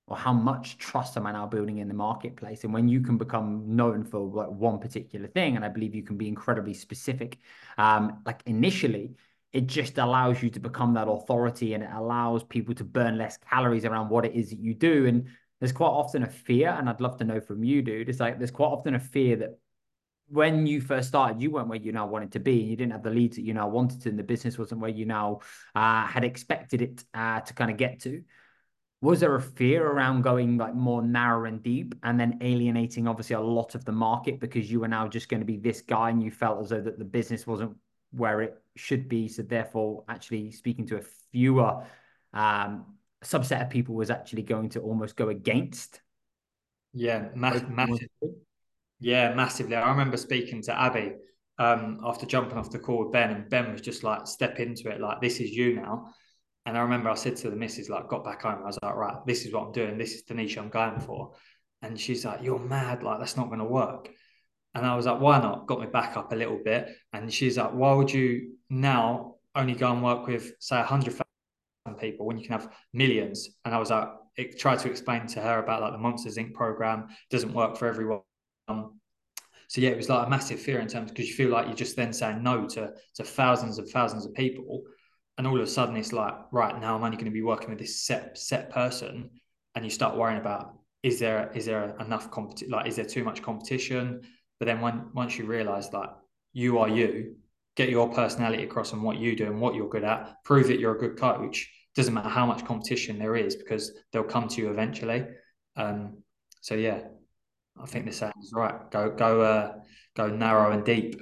[0.06, 2.64] or how much trust am I now building in the marketplace?
[2.64, 6.04] And when you can become known for like one particular thing, and I believe you
[6.04, 7.38] can be incredibly specific,
[7.76, 9.16] um, like initially,
[9.52, 13.38] it just allows you to become that authority and it allows people to burn less
[13.38, 15.06] calories around what it is that you do.
[15.06, 15.28] And
[15.60, 18.08] there's quite often a fear, and I'd love to know from you, dude.
[18.08, 19.58] It's like there's quite often a fear that
[20.28, 22.60] when you first started, you weren't where you now wanted to be.
[22.60, 24.80] And you didn't have the leads that you now wanted to, and the business wasn't
[24.80, 25.40] where you now
[25.74, 28.22] uh, had expected it uh, to kind of get to.
[29.00, 33.34] Was there a fear around going like more narrow and deep, and then alienating obviously
[33.34, 36.10] a lot of the market because you were now just going to be this guy,
[36.10, 37.76] and you felt as though that the business wasn't
[38.12, 39.28] where it should be.
[39.28, 41.84] So therefore, actually speaking to a fewer
[42.32, 46.00] um, subset of people was actually going to almost go against.
[46.94, 48.08] Yeah, massively.
[49.00, 49.76] Yeah, massively.
[49.76, 51.12] I remember speaking to Abby
[51.58, 54.90] um, after jumping off the call with Ben, and Ben was just like, step into
[54.90, 56.08] it, like, this is you now.
[56.66, 58.94] And I remember I said to the missus, like, got back home, I was like,
[58.94, 59.98] right, this is what I'm doing.
[59.98, 61.32] This is the niche I'm going for.
[61.82, 63.02] And she's like, you're mad.
[63.02, 64.10] Like, that's not going to work.
[64.78, 65.66] And I was like, why not?
[65.66, 66.88] Got me back up a little bit.
[67.12, 71.24] And she's like, why would you now only go and work with, say, 100,000
[71.98, 73.48] people when you can have millions?
[73.64, 76.54] And I was like, it, tried to explain to her about like the Monsters Inc.
[76.54, 78.20] program doesn't work for everyone
[78.68, 78.98] um,
[79.68, 81.76] so yeah, it was like a massive fear in terms because you feel like you're
[81.76, 84.82] just then saying no to to thousands and thousands of people,
[85.36, 87.70] and all of a sudden it's like right now I'm only going to be working
[87.70, 89.30] with this set set person,
[89.74, 93.24] and you start worrying about is there is there enough competition like is there too
[93.24, 94.22] much competition?
[94.58, 96.16] But then when once you realize that
[96.52, 97.36] you are you,
[97.76, 100.80] get your personality across and what you do and what you're good at, prove that
[100.80, 101.70] you're a good coach.
[101.94, 105.26] Doesn't matter how much competition there is because they'll come to you eventually.
[105.76, 106.18] Um,
[106.60, 107.00] so yeah,
[107.80, 108.90] I think the sounds right.
[108.90, 109.72] Go go uh,
[110.16, 111.20] go narrow and deep.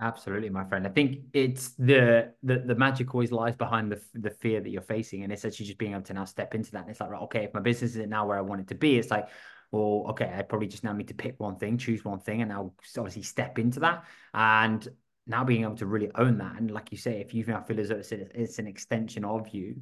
[0.00, 0.86] Absolutely, my friend.
[0.86, 4.80] I think it's the the the magic always lies behind the the fear that you're
[4.82, 6.82] facing, and it's actually just being able to now step into that.
[6.82, 8.74] And it's like, right, okay, if my business isn't now where I want it to
[8.74, 9.28] be, it's like,
[9.70, 12.52] well, okay, I probably just now need to pick one thing, choose one thing, and
[12.52, 14.04] I'll obviously step into that.
[14.34, 14.86] And
[15.26, 17.78] now being able to really own that, and like you say, if you now feel
[17.78, 19.76] as though it's, it's an extension of you,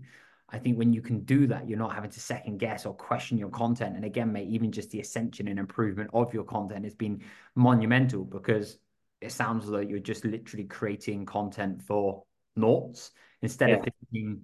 [0.50, 3.36] I think when you can do that, you're not having to second guess or question
[3.36, 3.96] your content.
[3.96, 7.22] And again, mate, even just the ascension and improvement of your content has been
[7.54, 8.78] monumental because
[9.20, 12.24] it sounds like you're just literally creating content for
[12.56, 13.10] noughts
[13.42, 13.76] instead yeah.
[13.76, 14.42] of thinking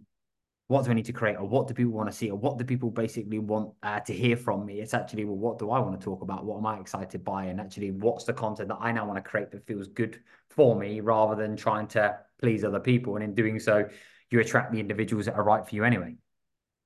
[0.69, 2.57] what do I need to create or what do people want to see or what
[2.57, 4.81] do people basically want uh, to hear from me?
[4.81, 6.45] It's actually, well, what do I want to talk about?
[6.45, 7.45] What am I excited by?
[7.45, 10.75] And actually, what's the content that I now want to create that feels good for
[10.75, 13.17] me rather than trying to please other people?
[13.17, 13.87] And in doing so,
[14.31, 16.17] you attract the individuals that are right for you anyway.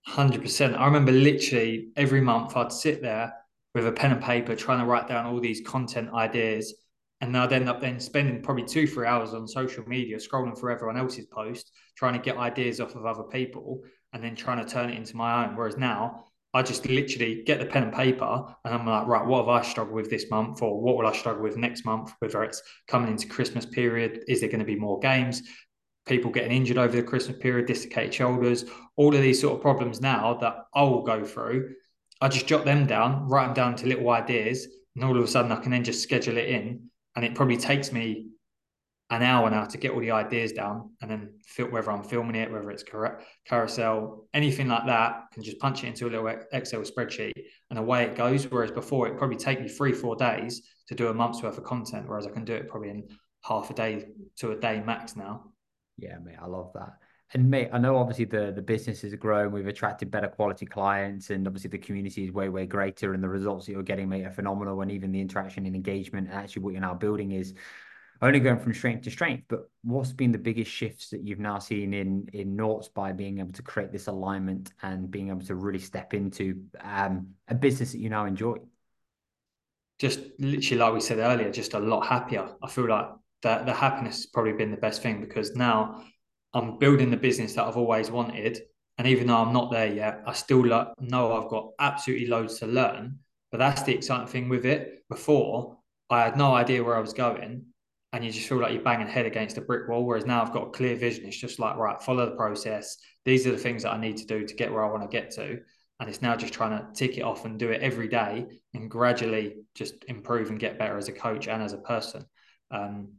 [0.09, 0.77] 100%.
[0.77, 3.33] I remember literally every month I'd sit there
[3.75, 6.75] with a pen and paper trying to write down all these content ideas
[7.21, 10.73] and I'd end up then spending probably two, three hours on social media scrolling through
[10.73, 14.71] everyone else's post, trying to get ideas off of other people and then trying to
[14.71, 15.57] turn it into my own.
[15.57, 19.41] Whereas now I just literally get the pen and paper and I'm like, right, what
[19.41, 22.13] have I struggled with this month or what will I struggle with next month?
[22.21, 25.43] Whether it's coming into Christmas period, is there going to be more games?
[26.07, 28.65] People getting injured over the Christmas period, dislocated shoulders,
[28.97, 31.75] all of these sort of problems now that I will go through.
[32.21, 35.29] I just jot them down, write them down to little ideas, and all of a
[35.29, 38.29] sudden I can then just schedule it in and it probably takes me
[39.11, 42.37] an hour now to get all the ideas down and then feel whether I'm filming
[42.37, 42.85] it, whether it's
[43.45, 47.33] carousel, anything like that, can just punch it into a little Excel spreadsheet
[47.71, 48.45] and away it goes.
[48.45, 51.65] Whereas before, it probably take me three, four days to do a month's worth of
[51.65, 53.09] content, whereas I can do it probably in
[53.43, 54.05] half a day
[54.37, 55.47] to a day max now.
[55.97, 56.93] Yeah, mate, I love that.
[57.35, 59.53] And mate, I know obviously the the business has grown.
[59.53, 63.29] We've attracted better quality clients, and obviously the community is way way greater, and the
[63.29, 64.81] results that you're getting, mate, are phenomenal.
[64.81, 67.55] And even the interaction and engagement, and actually what you're now building is
[68.23, 69.45] only going from strength to strength.
[69.49, 73.41] But what's been the biggest shifts that you've now seen in in Noughts by being
[73.41, 77.93] able to create this alignment and being able to really step into um, a business
[77.93, 78.57] that you now enjoy?
[79.99, 82.49] Just literally, like we said earlier, just a lot happier.
[82.63, 83.09] I feel like
[83.43, 86.05] that the happiness has probably been the best thing because now
[86.55, 88.61] I'm building the business that I've always wanted.
[88.97, 92.67] And even though I'm not there yet, I still know I've got absolutely loads to
[92.67, 93.19] learn.
[93.51, 95.05] But that's the exciting thing with it.
[95.09, 95.79] Before,
[96.11, 97.67] I had no idea where I was going.
[98.13, 100.05] And you just feel like you're banging head against a brick wall.
[100.05, 101.27] Whereas now I've got a clear vision.
[101.27, 102.97] It's just like, right, follow the process.
[103.25, 105.09] These are the things that I need to do to get where I want to
[105.09, 105.61] get to.
[106.01, 108.91] And it's now just trying to tick it off and do it every day and
[108.91, 112.25] gradually just improve and get better as a coach and as a person.
[112.71, 113.13] Um,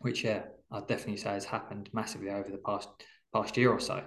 [0.00, 2.88] which, yeah, I'd definitely say has happened massively over the past
[3.32, 4.02] past year or so.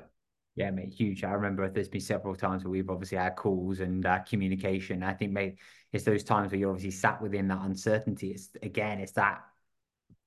[0.55, 1.23] Yeah, mate, huge.
[1.23, 5.03] I remember there's been several times where we've obviously had calls and uh, communication.
[5.03, 5.57] I think, mate,
[5.93, 8.31] it's those times where you're obviously sat within that uncertainty.
[8.31, 9.41] It's again, it's that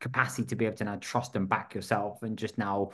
[0.00, 2.90] capacity to be able to now trust and back yourself and just now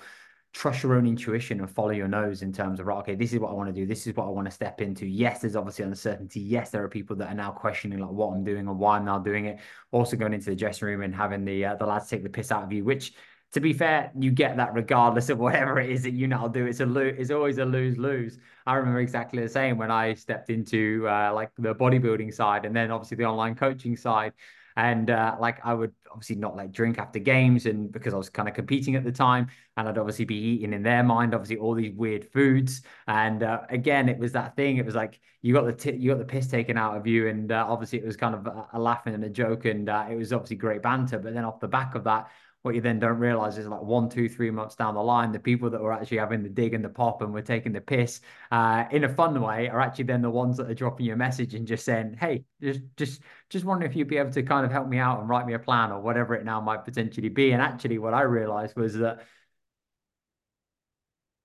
[0.53, 3.39] trust your own intuition and follow your nose in terms of right, okay, this is
[3.39, 5.07] what I want to do, this is what I want to step into.
[5.07, 6.41] Yes, there's obviously uncertainty.
[6.41, 9.05] Yes, there are people that are now questioning like what I'm doing and why I'm
[9.05, 9.59] now doing it.
[9.93, 12.51] Also going into the dressing room and having the uh, the lads take the piss
[12.51, 13.13] out of you, which
[13.53, 16.67] to be fair, you get that regardless of whatever it is that you now do.
[16.67, 17.15] It's a lose.
[17.19, 18.39] It's always a lose lose.
[18.67, 22.77] I remember exactly the same when I stepped into uh, like the bodybuilding side and
[22.77, 24.33] then obviously the online coaching side.
[24.79, 28.31] And uh, like I would obviously not like drink after games, and because I was
[28.31, 31.57] kind of competing at the time, and I'd obviously be eating in their mind, obviously
[31.57, 32.83] all these weird foods.
[33.09, 34.77] And uh, again, it was that thing.
[34.77, 37.27] It was like you got the t- you got the piss taken out of you,
[37.27, 40.07] and uh, obviously it was kind of a, a laughing and a joke, and uh,
[40.09, 41.19] it was obviously great banter.
[41.19, 42.31] But then off the back of that,
[42.69, 45.39] what you then don't realize is like one, two, three months down the line, the
[45.39, 48.21] people that were actually having the dig and the pop and were taking the piss
[48.51, 51.17] uh, in a fun way are actually then the ones that are dropping you a
[51.17, 54.67] message and just saying, "Hey, just just just wondering if you'd be able to kind
[54.67, 57.31] of help me out and write me a plan or whatever it now might potentially
[57.31, 59.21] be." And actually, what I realized was that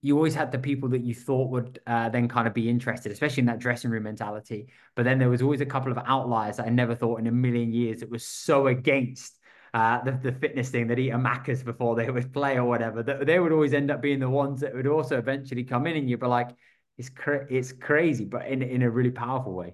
[0.01, 3.13] you always had the people that you thought would uh, then kind of be interested,
[3.13, 4.67] especially in that dressing room mentality.
[4.95, 7.31] But then there was always a couple of outliers that I never thought in a
[7.31, 9.39] million years that was so against
[9.73, 13.01] uh, the, the fitness thing that eat a Macca's before they would play or whatever,
[13.03, 15.97] that they would always end up being the ones that would also eventually come in
[15.97, 16.49] and you'd be like,
[16.97, 19.73] it's cra- it's crazy, but in, in a really powerful way.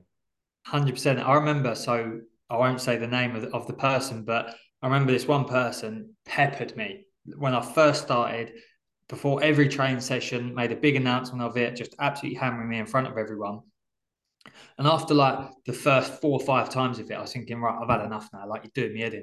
[0.72, 1.20] 100%.
[1.20, 5.12] I remember, so I won't say the name of of the person, but I remember
[5.12, 7.06] this one person peppered me
[7.38, 8.54] when I first started
[9.10, 12.86] before every train session, made a big announcement of it, just absolutely hammering me in
[12.86, 13.62] front of everyone.
[14.80, 17.78] And after like the first four or five times of it, I was thinking, right,
[17.80, 18.48] I've had enough now.
[18.48, 19.13] Like you're doing me in.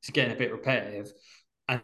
[0.00, 1.12] It's getting a bit repetitive.
[1.68, 1.82] And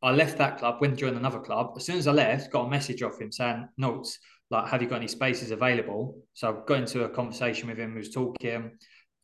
[0.00, 1.72] I left that club, went joined another club.
[1.76, 4.88] As soon as I left, got a message off him saying, notes, like, have you
[4.88, 6.22] got any spaces available?
[6.34, 8.70] So I got into a conversation with him, he was talking.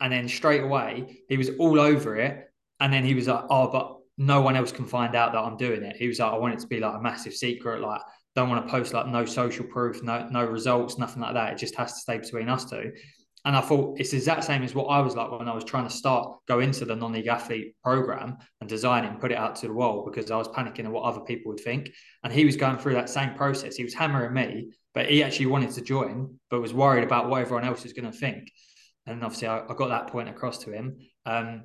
[0.01, 2.53] And then straight away, he was all over it.
[2.81, 5.57] And then he was like, oh, but no one else can find out that I'm
[5.57, 5.96] doing it.
[5.96, 7.81] He was like, I want it to be like a massive secret.
[7.81, 8.01] Like,
[8.35, 11.53] don't want to post like no social proof, no no results, nothing like that.
[11.53, 12.92] It just has to stay between us two.
[13.44, 15.64] And I thought it's the exact same as what I was like when I was
[15.64, 19.38] trying to start go into the non-league athlete program and design it and put it
[19.38, 21.90] out to the world because I was panicking at what other people would think.
[22.22, 23.75] And he was going through that same process.
[23.75, 27.40] He was hammering me, but he actually wanted to join, but was worried about what
[27.40, 28.48] everyone else was going to think.
[29.07, 30.98] And obviously, I, I got that point across to him.
[31.27, 31.64] Um,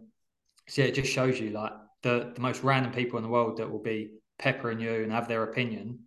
[0.67, 1.71] So yeah, it just shows you like
[2.03, 5.27] the the most random people in the world that will be peppering you and have
[5.27, 5.99] their opinion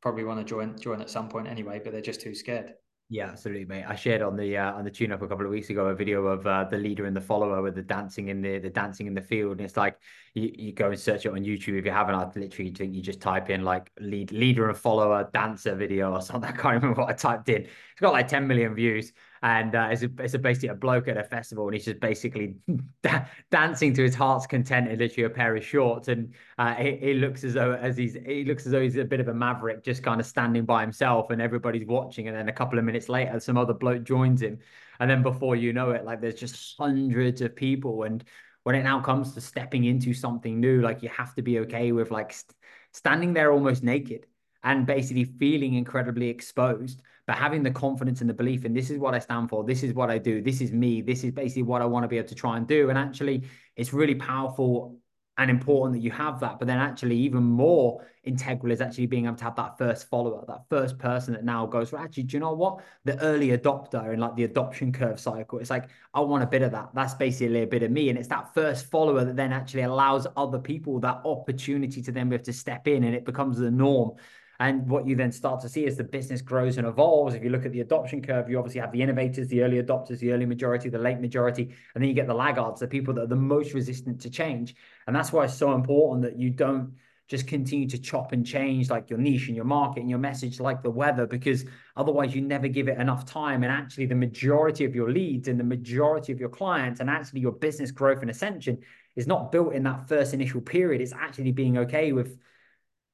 [0.00, 2.74] probably want to join join at some point anyway, but they're just too scared.
[3.12, 3.84] Yeah, absolutely, mate.
[3.88, 5.94] I shared on the uh, on the tune up a couple of weeks ago a
[5.96, 9.08] video of uh, the leader and the follower with the dancing in the the dancing
[9.08, 9.98] in the field, and it's like
[10.34, 12.14] you, you go and search it on YouTube if you haven't.
[12.14, 16.22] I literally think you just type in like lead leader and follower dancer video or
[16.22, 16.50] something.
[16.52, 17.62] I can't remember what I typed in.
[17.62, 21.08] It's got like 10 million views, and uh, it's, a, it's a basically a bloke
[21.08, 22.56] at a festival, and he's just basically
[23.02, 26.96] da- dancing to his heart's content in literally a pair of shorts, and uh, he,
[26.96, 29.34] he, looks as though as he's he looks as though he's a bit of a
[29.34, 32.84] maverick, just kind of standing by himself, and everybody's watching, and then a couple of
[32.84, 34.58] minutes later, some other bloke joins him,
[34.98, 38.24] and then before you know it, like there's just hundreds of people, and
[38.64, 41.92] when it now comes to stepping into something new, like you have to be okay
[41.92, 42.54] with like st-
[42.92, 44.26] standing there almost naked
[44.62, 48.98] and basically feeling incredibly exposed, but having the confidence and the belief in this is
[48.98, 51.62] what I stand for, this is what I do, this is me, this is basically
[51.62, 52.90] what I want to be able to try and do.
[52.90, 53.44] And actually,
[53.76, 55.00] it's really powerful
[55.38, 56.58] and important that you have that.
[56.58, 60.44] But then actually even more integral is actually being able to have that first follower,
[60.46, 62.80] that first person that now goes, well, actually, do you know what?
[63.04, 65.58] The early adopter and like the adoption curve cycle.
[65.58, 66.90] It's like, I want a bit of that.
[66.92, 68.10] That's basically a bit of me.
[68.10, 72.28] And it's that first follower that then actually allows other people that opportunity to then
[72.28, 74.16] be able to step in and it becomes the norm.
[74.60, 77.48] And what you then start to see as the business grows and evolves, if you
[77.48, 80.44] look at the adoption curve, you obviously have the innovators, the early adopters, the early
[80.44, 81.62] majority, the late majority,
[81.94, 84.74] and then you get the laggards, the people that are the most resistant to change.
[85.06, 86.92] And that's why it's so important that you don't
[87.26, 90.60] just continue to chop and change like your niche and your market and your message
[90.60, 91.64] like the weather, because
[91.96, 93.62] otherwise you never give it enough time.
[93.62, 97.40] And actually, the majority of your leads and the majority of your clients and actually
[97.40, 98.76] your business growth and ascension
[99.16, 101.00] is not built in that first initial period.
[101.00, 102.36] It's actually being okay with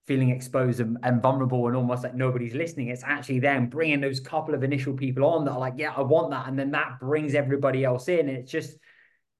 [0.07, 2.89] feeling exposed and, and, vulnerable and almost like nobody's listening.
[2.89, 6.03] It's actually them bringing those couple of initial people on that are like, yeah, I
[6.03, 6.47] want that.
[6.47, 8.29] And then that brings everybody else in.
[8.29, 8.77] And it's just,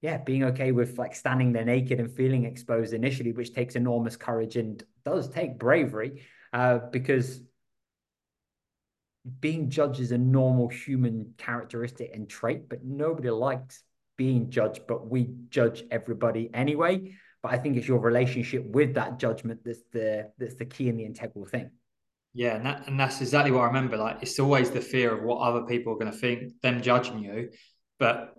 [0.03, 4.17] yeah, being okay with like standing there naked and feeling exposed initially, which takes enormous
[4.17, 7.41] courage and does take bravery uh, because
[9.41, 13.83] being judged is a normal human characteristic and trait, but nobody likes
[14.17, 17.15] being judged, but we judge everybody anyway.
[17.47, 20.99] But I think it's your relationship with that judgment that's the that's the key and
[20.99, 21.71] the integral thing.
[22.35, 23.97] Yeah, and, that, and that's exactly what I remember.
[23.97, 27.21] Like it's always the fear of what other people are going to think, them judging
[27.21, 27.51] you.
[28.01, 28.35] But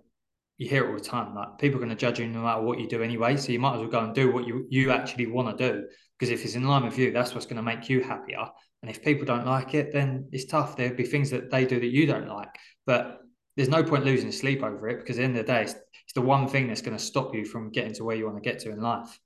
[0.57, 1.33] you hear it all the time.
[1.33, 3.37] Like people are going to judge you no matter what you do anyway.
[3.37, 5.87] So you might as well go and do what you you actually want to do.
[6.19, 8.45] Because if it's in line with you, that's what's going to make you happier.
[8.81, 10.75] And if people don't like it, then it's tough.
[10.75, 12.53] There'd be things that they do that you don't like.
[12.85, 13.21] But
[13.57, 15.73] there's no point losing sleep over it because at the end of the day, it's,
[15.73, 18.41] it's the one thing that's going to stop you from getting to where you want
[18.41, 19.19] to get to in life.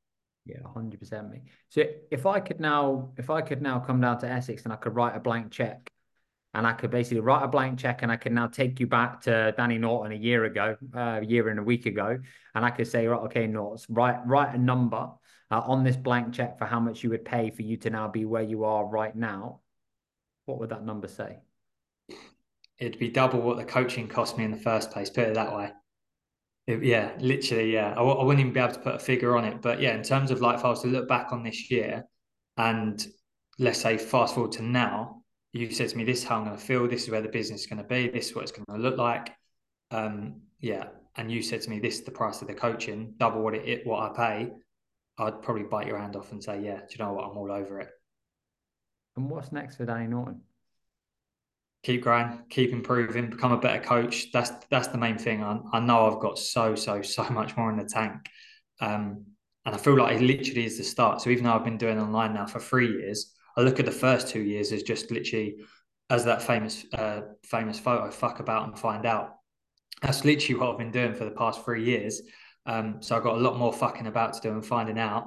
[0.46, 1.41] Yeah, hundred percent, me.
[1.70, 4.78] So if I could now, if I could now come down to Essex and I
[4.78, 5.91] could write a blank check,
[6.54, 9.22] and I could basically write a blank check, and I can now take you back
[9.22, 12.17] to Danny Norton a year ago, uh, a year and a week ago,
[12.56, 15.12] and I could say, right, okay, Norton, write write a number
[15.52, 18.08] uh, on this blank check for how much you would pay for you to now
[18.08, 19.60] be where you are right now.
[20.46, 21.38] What would that number say?
[22.82, 25.10] It'd be double what the coaching cost me in the first place.
[25.10, 25.72] Put it that way.
[26.65, 27.94] It, yeah, literally, yeah.
[27.96, 30.04] I, I, wouldn't even be able to put a figure on it, but yeah, in
[30.04, 32.06] terms of like if I was to look back on this year,
[32.58, 33.06] and
[33.60, 35.22] let's say fast forward to now,
[35.54, 36.88] you said to me, "This is how I'm going to feel.
[36.88, 38.10] This is where the business is going to be.
[38.10, 39.32] This is what it's going to look like."
[39.91, 43.44] Um, yeah, and you said to me, "This is the price of the coaching, double
[43.44, 44.52] what it what I pay."
[45.17, 47.26] I'd probably bite your hand off and say, "Yeah, do you know what?
[47.26, 47.89] I'm all over it."
[49.15, 50.41] And what's next for Danny Norton?
[51.84, 54.32] Keep growing, keep improving, become a better coach.
[54.32, 55.44] That's that's the main thing.
[55.44, 58.28] I, I know I've got so so so much more in the tank,
[58.80, 59.26] um,
[59.65, 61.22] and I feel like it literally is the start.
[61.22, 63.91] So even though I've been doing online now for three years, I look at the
[63.91, 65.58] first two years as just literally
[66.10, 68.12] as that famous uh, famous photo.
[68.12, 69.36] Fuck about and find out.
[70.02, 72.22] That's literally what I've been doing for the past three years.
[72.65, 75.26] Um, so I've got a lot more fucking about to do and finding out.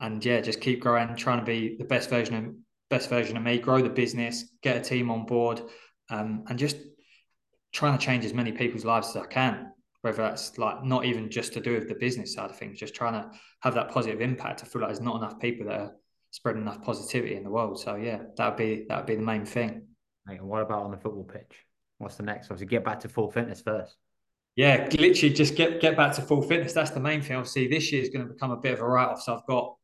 [0.00, 2.54] And yeah, just keep growing, trying to be the best version of
[2.88, 5.60] best version of me, grow the business, get a team on board,
[6.10, 6.76] um, and just
[7.72, 9.72] trying to change as many people's lives as I can.
[10.02, 12.94] Whether that's like not even just to do with the business side of things, just
[12.94, 14.62] trying to have that positive impact.
[14.62, 15.92] I feel like there's not enough people that are
[16.30, 17.80] spreading enough positivity in the world.
[17.80, 19.86] So yeah, that would be that would be the main thing.
[20.26, 21.64] and what about on the football pitch?
[21.98, 22.46] What's the next?
[22.46, 23.96] Obviously, get back to full fitness first.
[24.54, 26.72] Yeah, literally just get get back to full fitness.
[26.72, 27.36] That's the main thing.
[27.36, 29.22] Obviously, this year is going to become a bit of a write off.
[29.22, 29.74] So I've got,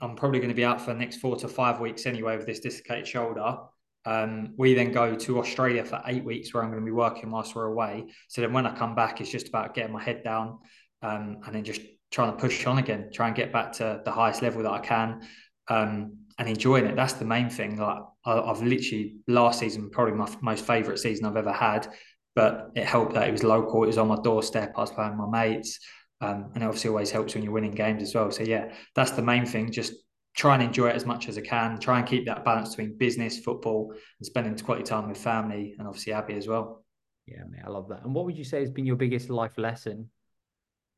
[0.00, 2.46] I'm probably going to be out for the next four to five weeks anyway with
[2.46, 3.56] this dislocated shoulder.
[4.04, 7.30] Um, we then go to Australia for eight weeks where I'm going to be working
[7.30, 8.06] whilst we're away.
[8.28, 10.58] So then when I come back, it's just about getting my head down
[11.02, 14.10] um, and then just trying to push on again, try and get back to the
[14.10, 15.22] highest level that I can
[15.68, 16.96] um, and enjoying it.
[16.96, 17.78] That's the main thing.
[17.78, 21.88] Like I, have literally last season, probably my most favourite season I've ever had,
[22.34, 23.84] but it helped that it was local.
[23.84, 24.72] It was on my doorstep.
[24.76, 25.78] I was playing my mates.
[26.20, 28.30] Um, and it obviously always helps when you're winning games as well.
[28.30, 29.72] So yeah, that's the main thing.
[29.72, 29.94] Just
[30.34, 31.78] try and enjoy it as much as I can.
[31.78, 35.86] Try and keep that balance between business, football, and spending quality time with family, and
[35.86, 36.84] obviously Abby as well.
[37.26, 38.04] Yeah, mate, I love that.
[38.04, 40.10] And what would you say has been your biggest life lesson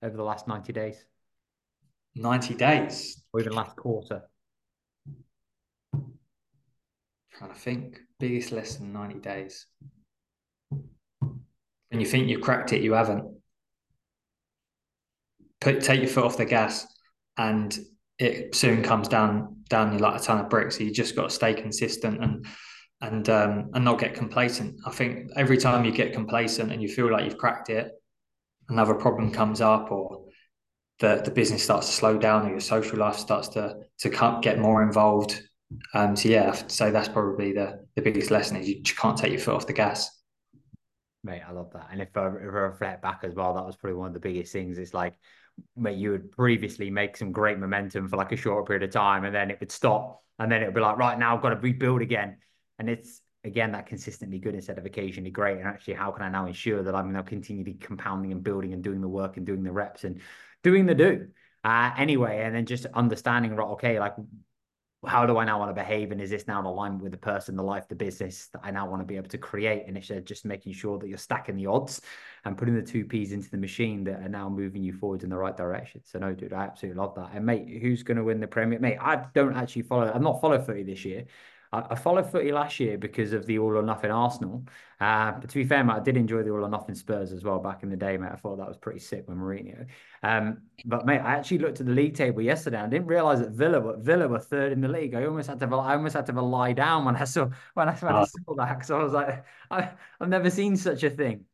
[0.03, 1.05] over the last 90 days?
[2.15, 3.23] 90 days.
[3.33, 4.23] Or even last quarter?
[7.37, 8.01] trying to think.
[8.21, 9.67] Biggest lesson 90 days.
[10.71, 13.25] And you think you've cracked it, you haven't.
[15.61, 16.87] Put take your foot off the gas
[17.37, 17.77] and
[18.19, 20.79] it soon comes down down you like a ton of bricks.
[20.79, 22.47] So you just got to stay consistent and
[23.01, 24.81] and um, and not get complacent.
[24.87, 27.93] I think every time you get complacent and you feel like you've cracked it,
[28.69, 30.27] another problem comes up or
[31.01, 34.59] the, the business starts to slow down or your social life starts to to get
[34.59, 35.43] more involved.
[35.93, 39.41] Um, so yeah, so that's probably the the biggest lesson is you can't take your
[39.41, 40.11] foot off the gas.
[41.25, 41.89] Mate, I love that.
[41.91, 44.21] And if I, if I reflect back as well, that was probably one of the
[44.21, 44.77] biggest things.
[44.77, 45.15] It's like,
[45.77, 49.25] mate, you would previously make some great momentum for like a short period of time,
[49.25, 51.51] and then it would stop, and then it would be like, right now, I've got
[51.51, 52.39] to rebuild again.
[52.79, 55.59] And it's again that consistently good instead of occasionally great.
[55.59, 58.83] And actually, how can I now ensure that I'm now continually compounding and building and
[58.83, 60.21] doing the work and doing the reps and
[60.63, 61.29] doing the do
[61.65, 64.15] uh, anyway, and then just understanding, right, okay, like
[65.07, 66.13] how do I now want to behave?
[66.13, 68.71] And is this now in alignment with the person, the life, the business that I
[68.71, 69.85] now want to be able to create?
[69.87, 72.01] And it's uh, just making sure that you're stacking the odds
[72.45, 75.31] and putting the two P's into the machine that are now moving you forward in
[75.31, 76.01] the right direction.
[76.05, 77.31] So no, dude, I absolutely love that.
[77.35, 78.79] And mate, who's going to win the Premier?
[78.79, 80.11] Mate, I don't actually follow.
[80.13, 81.25] I've not followed footy this year.
[81.75, 84.65] I, I followed footy last year because of the all or nothing Arsenal.
[85.01, 87.43] Uh, but to be fair, mate, I did enjoy the all or nothing Spurs as
[87.43, 88.31] well back in the day, mate.
[88.33, 89.87] I thought that was pretty sick with Mourinho.
[90.23, 92.79] Um, but mate, I actually looked at the league table yesterday.
[92.79, 95.15] and I didn't realize that Villa were Villa were third in the league.
[95.15, 97.95] I almost had to I almost had to lie down when I saw when I,
[97.95, 98.25] when I oh.
[98.25, 101.45] saw that because I was like, I, I've never seen such a thing.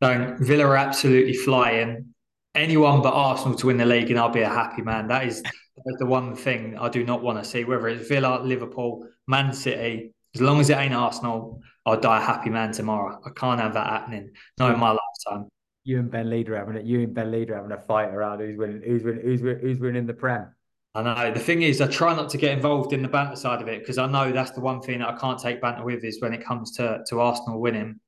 [0.00, 2.14] No, Villa are absolutely flying.
[2.54, 5.08] Anyone but Arsenal to win the league, and I'll be a happy man.
[5.08, 5.42] That is
[5.98, 7.64] the one thing I do not want to see.
[7.64, 12.24] Whether it's Villa, Liverpool, Man City, as long as it ain't Arsenal, I'll die a
[12.24, 13.20] happy man tomorrow.
[13.24, 14.30] I can't have that happening.
[14.58, 15.48] Not in my lifetime.
[15.84, 16.84] You and Ben Leader having it.
[16.84, 18.82] You and Ben Leader having a fight around who's winning.
[18.84, 19.22] Who's winning?
[19.22, 20.54] Who's, winning, who's winning the Prem?
[20.94, 21.32] I know.
[21.32, 23.80] The thing is, I try not to get involved in the banter side of it
[23.80, 26.32] because I know that's the one thing that I can't take banter with is when
[26.32, 28.00] it comes to to Arsenal winning.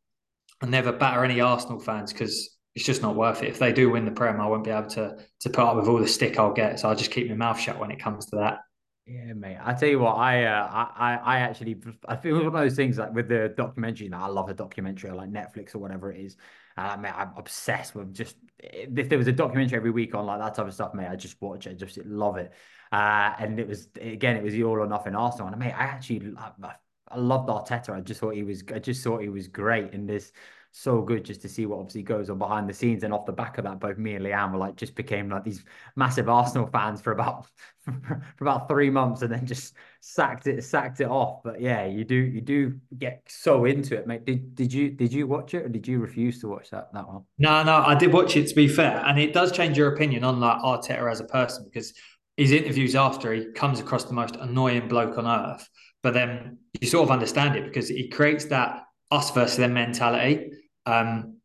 [0.63, 3.49] I never batter any Arsenal fans because it's just not worth it.
[3.49, 5.89] If they do win the Prem, I won't be able to to put up with
[5.89, 6.79] all the stick I'll get.
[6.79, 8.61] So I'll just keep my mouth shut when it comes to that.
[9.07, 9.59] Yeah, mate.
[9.61, 12.97] I tell you what, I uh, I I actually I feel one of those things
[12.99, 14.05] like with the documentary.
[14.05, 16.37] You know, I love a documentary like Netflix or whatever it is.
[16.77, 20.39] Uh, mate, I'm obsessed with just if there was a documentary every week on like
[20.39, 22.53] that type of stuff, mate, I just watch it, I just love it.
[22.93, 25.85] Uh, and it was again, it was the all or nothing Arsenal, and mate, I
[25.85, 26.75] actually I,
[27.09, 27.91] I loved Arteta.
[27.91, 30.31] I just thought he was I just thought he was great in this
[30.73, 33.03] so good just to see what obviously goes on behind the scenes.
[33.03, 35.45] And off the back of that, both me and Leanne were like just became like
[35.45, 35.65] these
[35.97, 37.47] massive Arsenal fans for about
[37.85, 41.43] for about three months, and then just sacked it sacked it off.
[41.43, 44.25] But yeah, you do you do get so into it, mate.
[44.25, 47.07] Did did you did you watch it or did you refuse to watch that that
[47.07, 47.25] one?
[47.39, 50.25] No, no, I did watch it to be fair, and it does change your opinion
[50.25, 51.93] on like Arteta as a person because
[52.37, 55.69] his interviews after he comes across the most annoying bloke on earth.
[56.03, 60.53] But then you sort of understand it because he creates that us versus them mentality.
[60.91, 61.37] Um,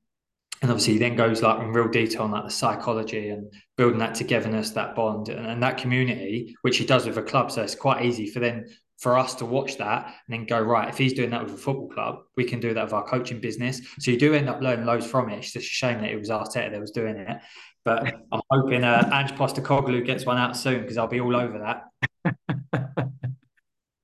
[0.61, 3.99] and obviously he then goes like in real detail on like the psychology and building
[3.99, 7.51] that togetherness, that bond and, and that community, which he does with a club.
[7.51, 8.65] So it's quite easy for them
[8.97, 10.87] for us to watch that and then go right.
[10.87, 13.41] If he's doing that with a football club, we can do that with our coaching
[13.41, 13.81] business.
[13.99, 15.39] So you do end up learning loads from it.
[15.39, 17.37] It's just a shame that it was Arteta that was doing it.
[17.83, 21.59] But I'm hoping uh, Ange Postecoglou gets one out soon because I'll be all over
[21.59, 22.33] that.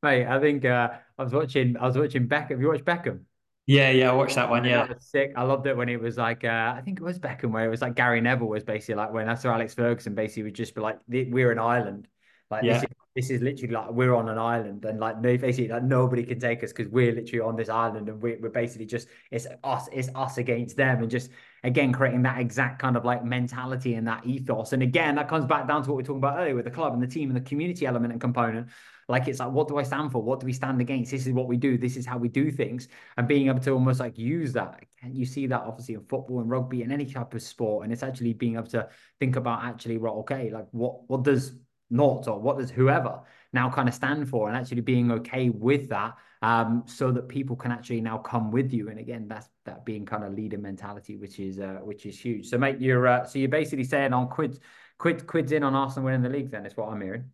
[0.03, 1.77] Mate, I think uh, I was watching.
[1.77, 2.51] I was watching Beckham.
[2.51, 3.21] Have you watched Beckham?
[3.67, 4.65] Yeah, yeah, I watched that one.
[4.65, 5.33] Yeah, that sick.
[5.35, 7.69] I loved it when it was like, uh, I think it was Beckham, where it
[7.69, 10.81] was like Gary Neville was basically like when Sir Alex Ferguson basically would just be
[10.81, 12.07] like, "We're an island."
[12.49, 12.73] Like yeah.
[12.73, 16.23] this, is, this is literally like we're on an island, and like basically like nobody
[16.23, 19.47] can take us because we're literally on this island, and we're, we're basically just it's
[19.63, 21.29] us, it's us against them, and just
[21.63, 24.73] again creating that exact kind of like mentality and that ethos.
[24.73, 26.71] And again, that comes back down to what we are talking about earlier with the
[26.71, 28.67] club and the team and the community element and component.
[29.07, 30.21] Like it's like, what do I stand for?
[30.21, 31.11] What do we stand against?
[31.11, 31.77] This is what we do.
[31.77, 32.87] This is how we do things.
[33.17, 34.83] And being able to almost like use that.
[35.01, 37.83] And you see that obviously in football and rugby and any type of sport.
[37.83, 38.87] And it's actually being able to
[39.19, 41.53] think about actually, well, okay, like what what does
[41.91, 43.21] not or what does whoever
[43.53, 47.55] now kind of stand for and actually being okay with that um, so that people
[47.55, 51.17] can actually now come with you and again that's that being kind of leader mentality
[51.17, 54.29] which is uh, which is huge so mate you're uh, so you're basically saying on
[54.29, 54.57] quid
[54.97, 57.25] quid quids in on Arsenal winning the league then is what I'm hearing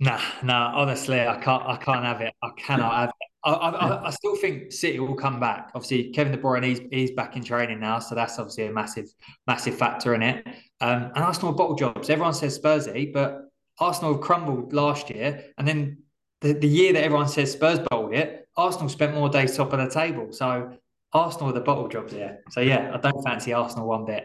[0.00, 0.72] Nah, nah.
[0.76, 1.62] Honestly, I can't.
[1.64, 2.32] I can't have it.
[2.42, 3.28] I cannot have it.
[3.44, 5.70] I, I, I, still think City will come back.
[5.74, 9.06] Obviously, Kevin De Bruyne he's he's back in training now, so that's obviously a massive
[9.46, 10.46] massive factor in it.
[10.80, 12.10] Um, and Arsenal bottle jobs.
[12.10, 15.98] Everyone says Spursy, but Arsenal crumbled last year, and then
[16.40, 19.78] the, the year that everyone says Spurs bottled it, Arsenal spent more days top of
[19.78, 20.32] the table.
[20.32, 20.76] So
[21.12, 22.40] Arsenal are the bottle jobs here.
[22.50, 24.24] So yeah, I don't fancy Arsenal one bit.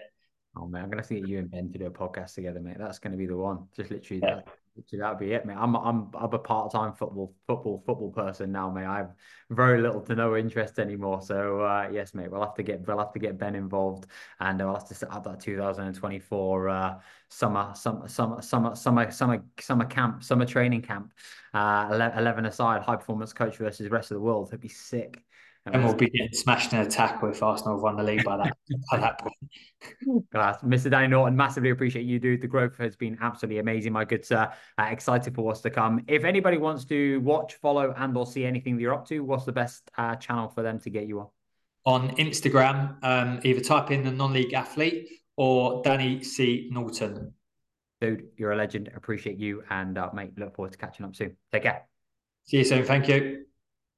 [0.56, 2.60] Oh man, I'm gonna have to get you and Ben to do a podcast together,
[2.60, 2.78] mate.
[2.80, 3.68] That's gonna be the one.
[3.76, 4.36] Just literally yeah.
[4.36, 4.48] that
[4.92, 5.58] that'd be it, mate.
[5.58, 8.86] I'm I'm I'm a part-time football football football person now, mate.
[8.86, 9.14] I have
[9.50, 11.22] very little to no interest anymore.
[11.22, 14.08] So uh, yes, mate, we'll have to get we'll have to get Ben involved,
[14.40, 17.00] and we'll have to set up that 2024 uh,
[17.30, 21.14] summer summer summer summer summer summer summer camp summer training camp.
[21.54, 24.48] Uh, 11 aside, high performance coach versus the rest of the world.
[24.50, 25.24] It'd be sick.
[25.66, 28.58] And we'll be getting smashed in attack with Arsenal have won the league by that
[28.92, 30.26] by that point.
[30.32, 30.58] Class.
[30.62, 30.92] Mr.
[30.92, 32.42] Danny Norton, massively appreciate you, dude.
[32.42, 34.52] The growth has been absolutely amazing, my good sir.
[34.78, 36.04] Uh, excited for what's to come.
[36.08, 39.46] If anybody wants to watch, follow, and or see anything that you're up to, what's
[39.46, 41.28] the best uh, channel for them to get you on?
[41.86, 45.08] On Instagram, um, either type in the non-league athlete
[45.38, 46.70] or Danny C.
[46.72, 47.34] Norton.
[48.02, 48.92] Dude, you're a legend.
[48.96, 49.64] Appreciate you.
[49.70, 51.38] And uh, mate, look forward to catching up soon.
[51.54, 51.84] Take care.
[52.46, 52.84] See you soon.
[52.84, 53.46] Thank you.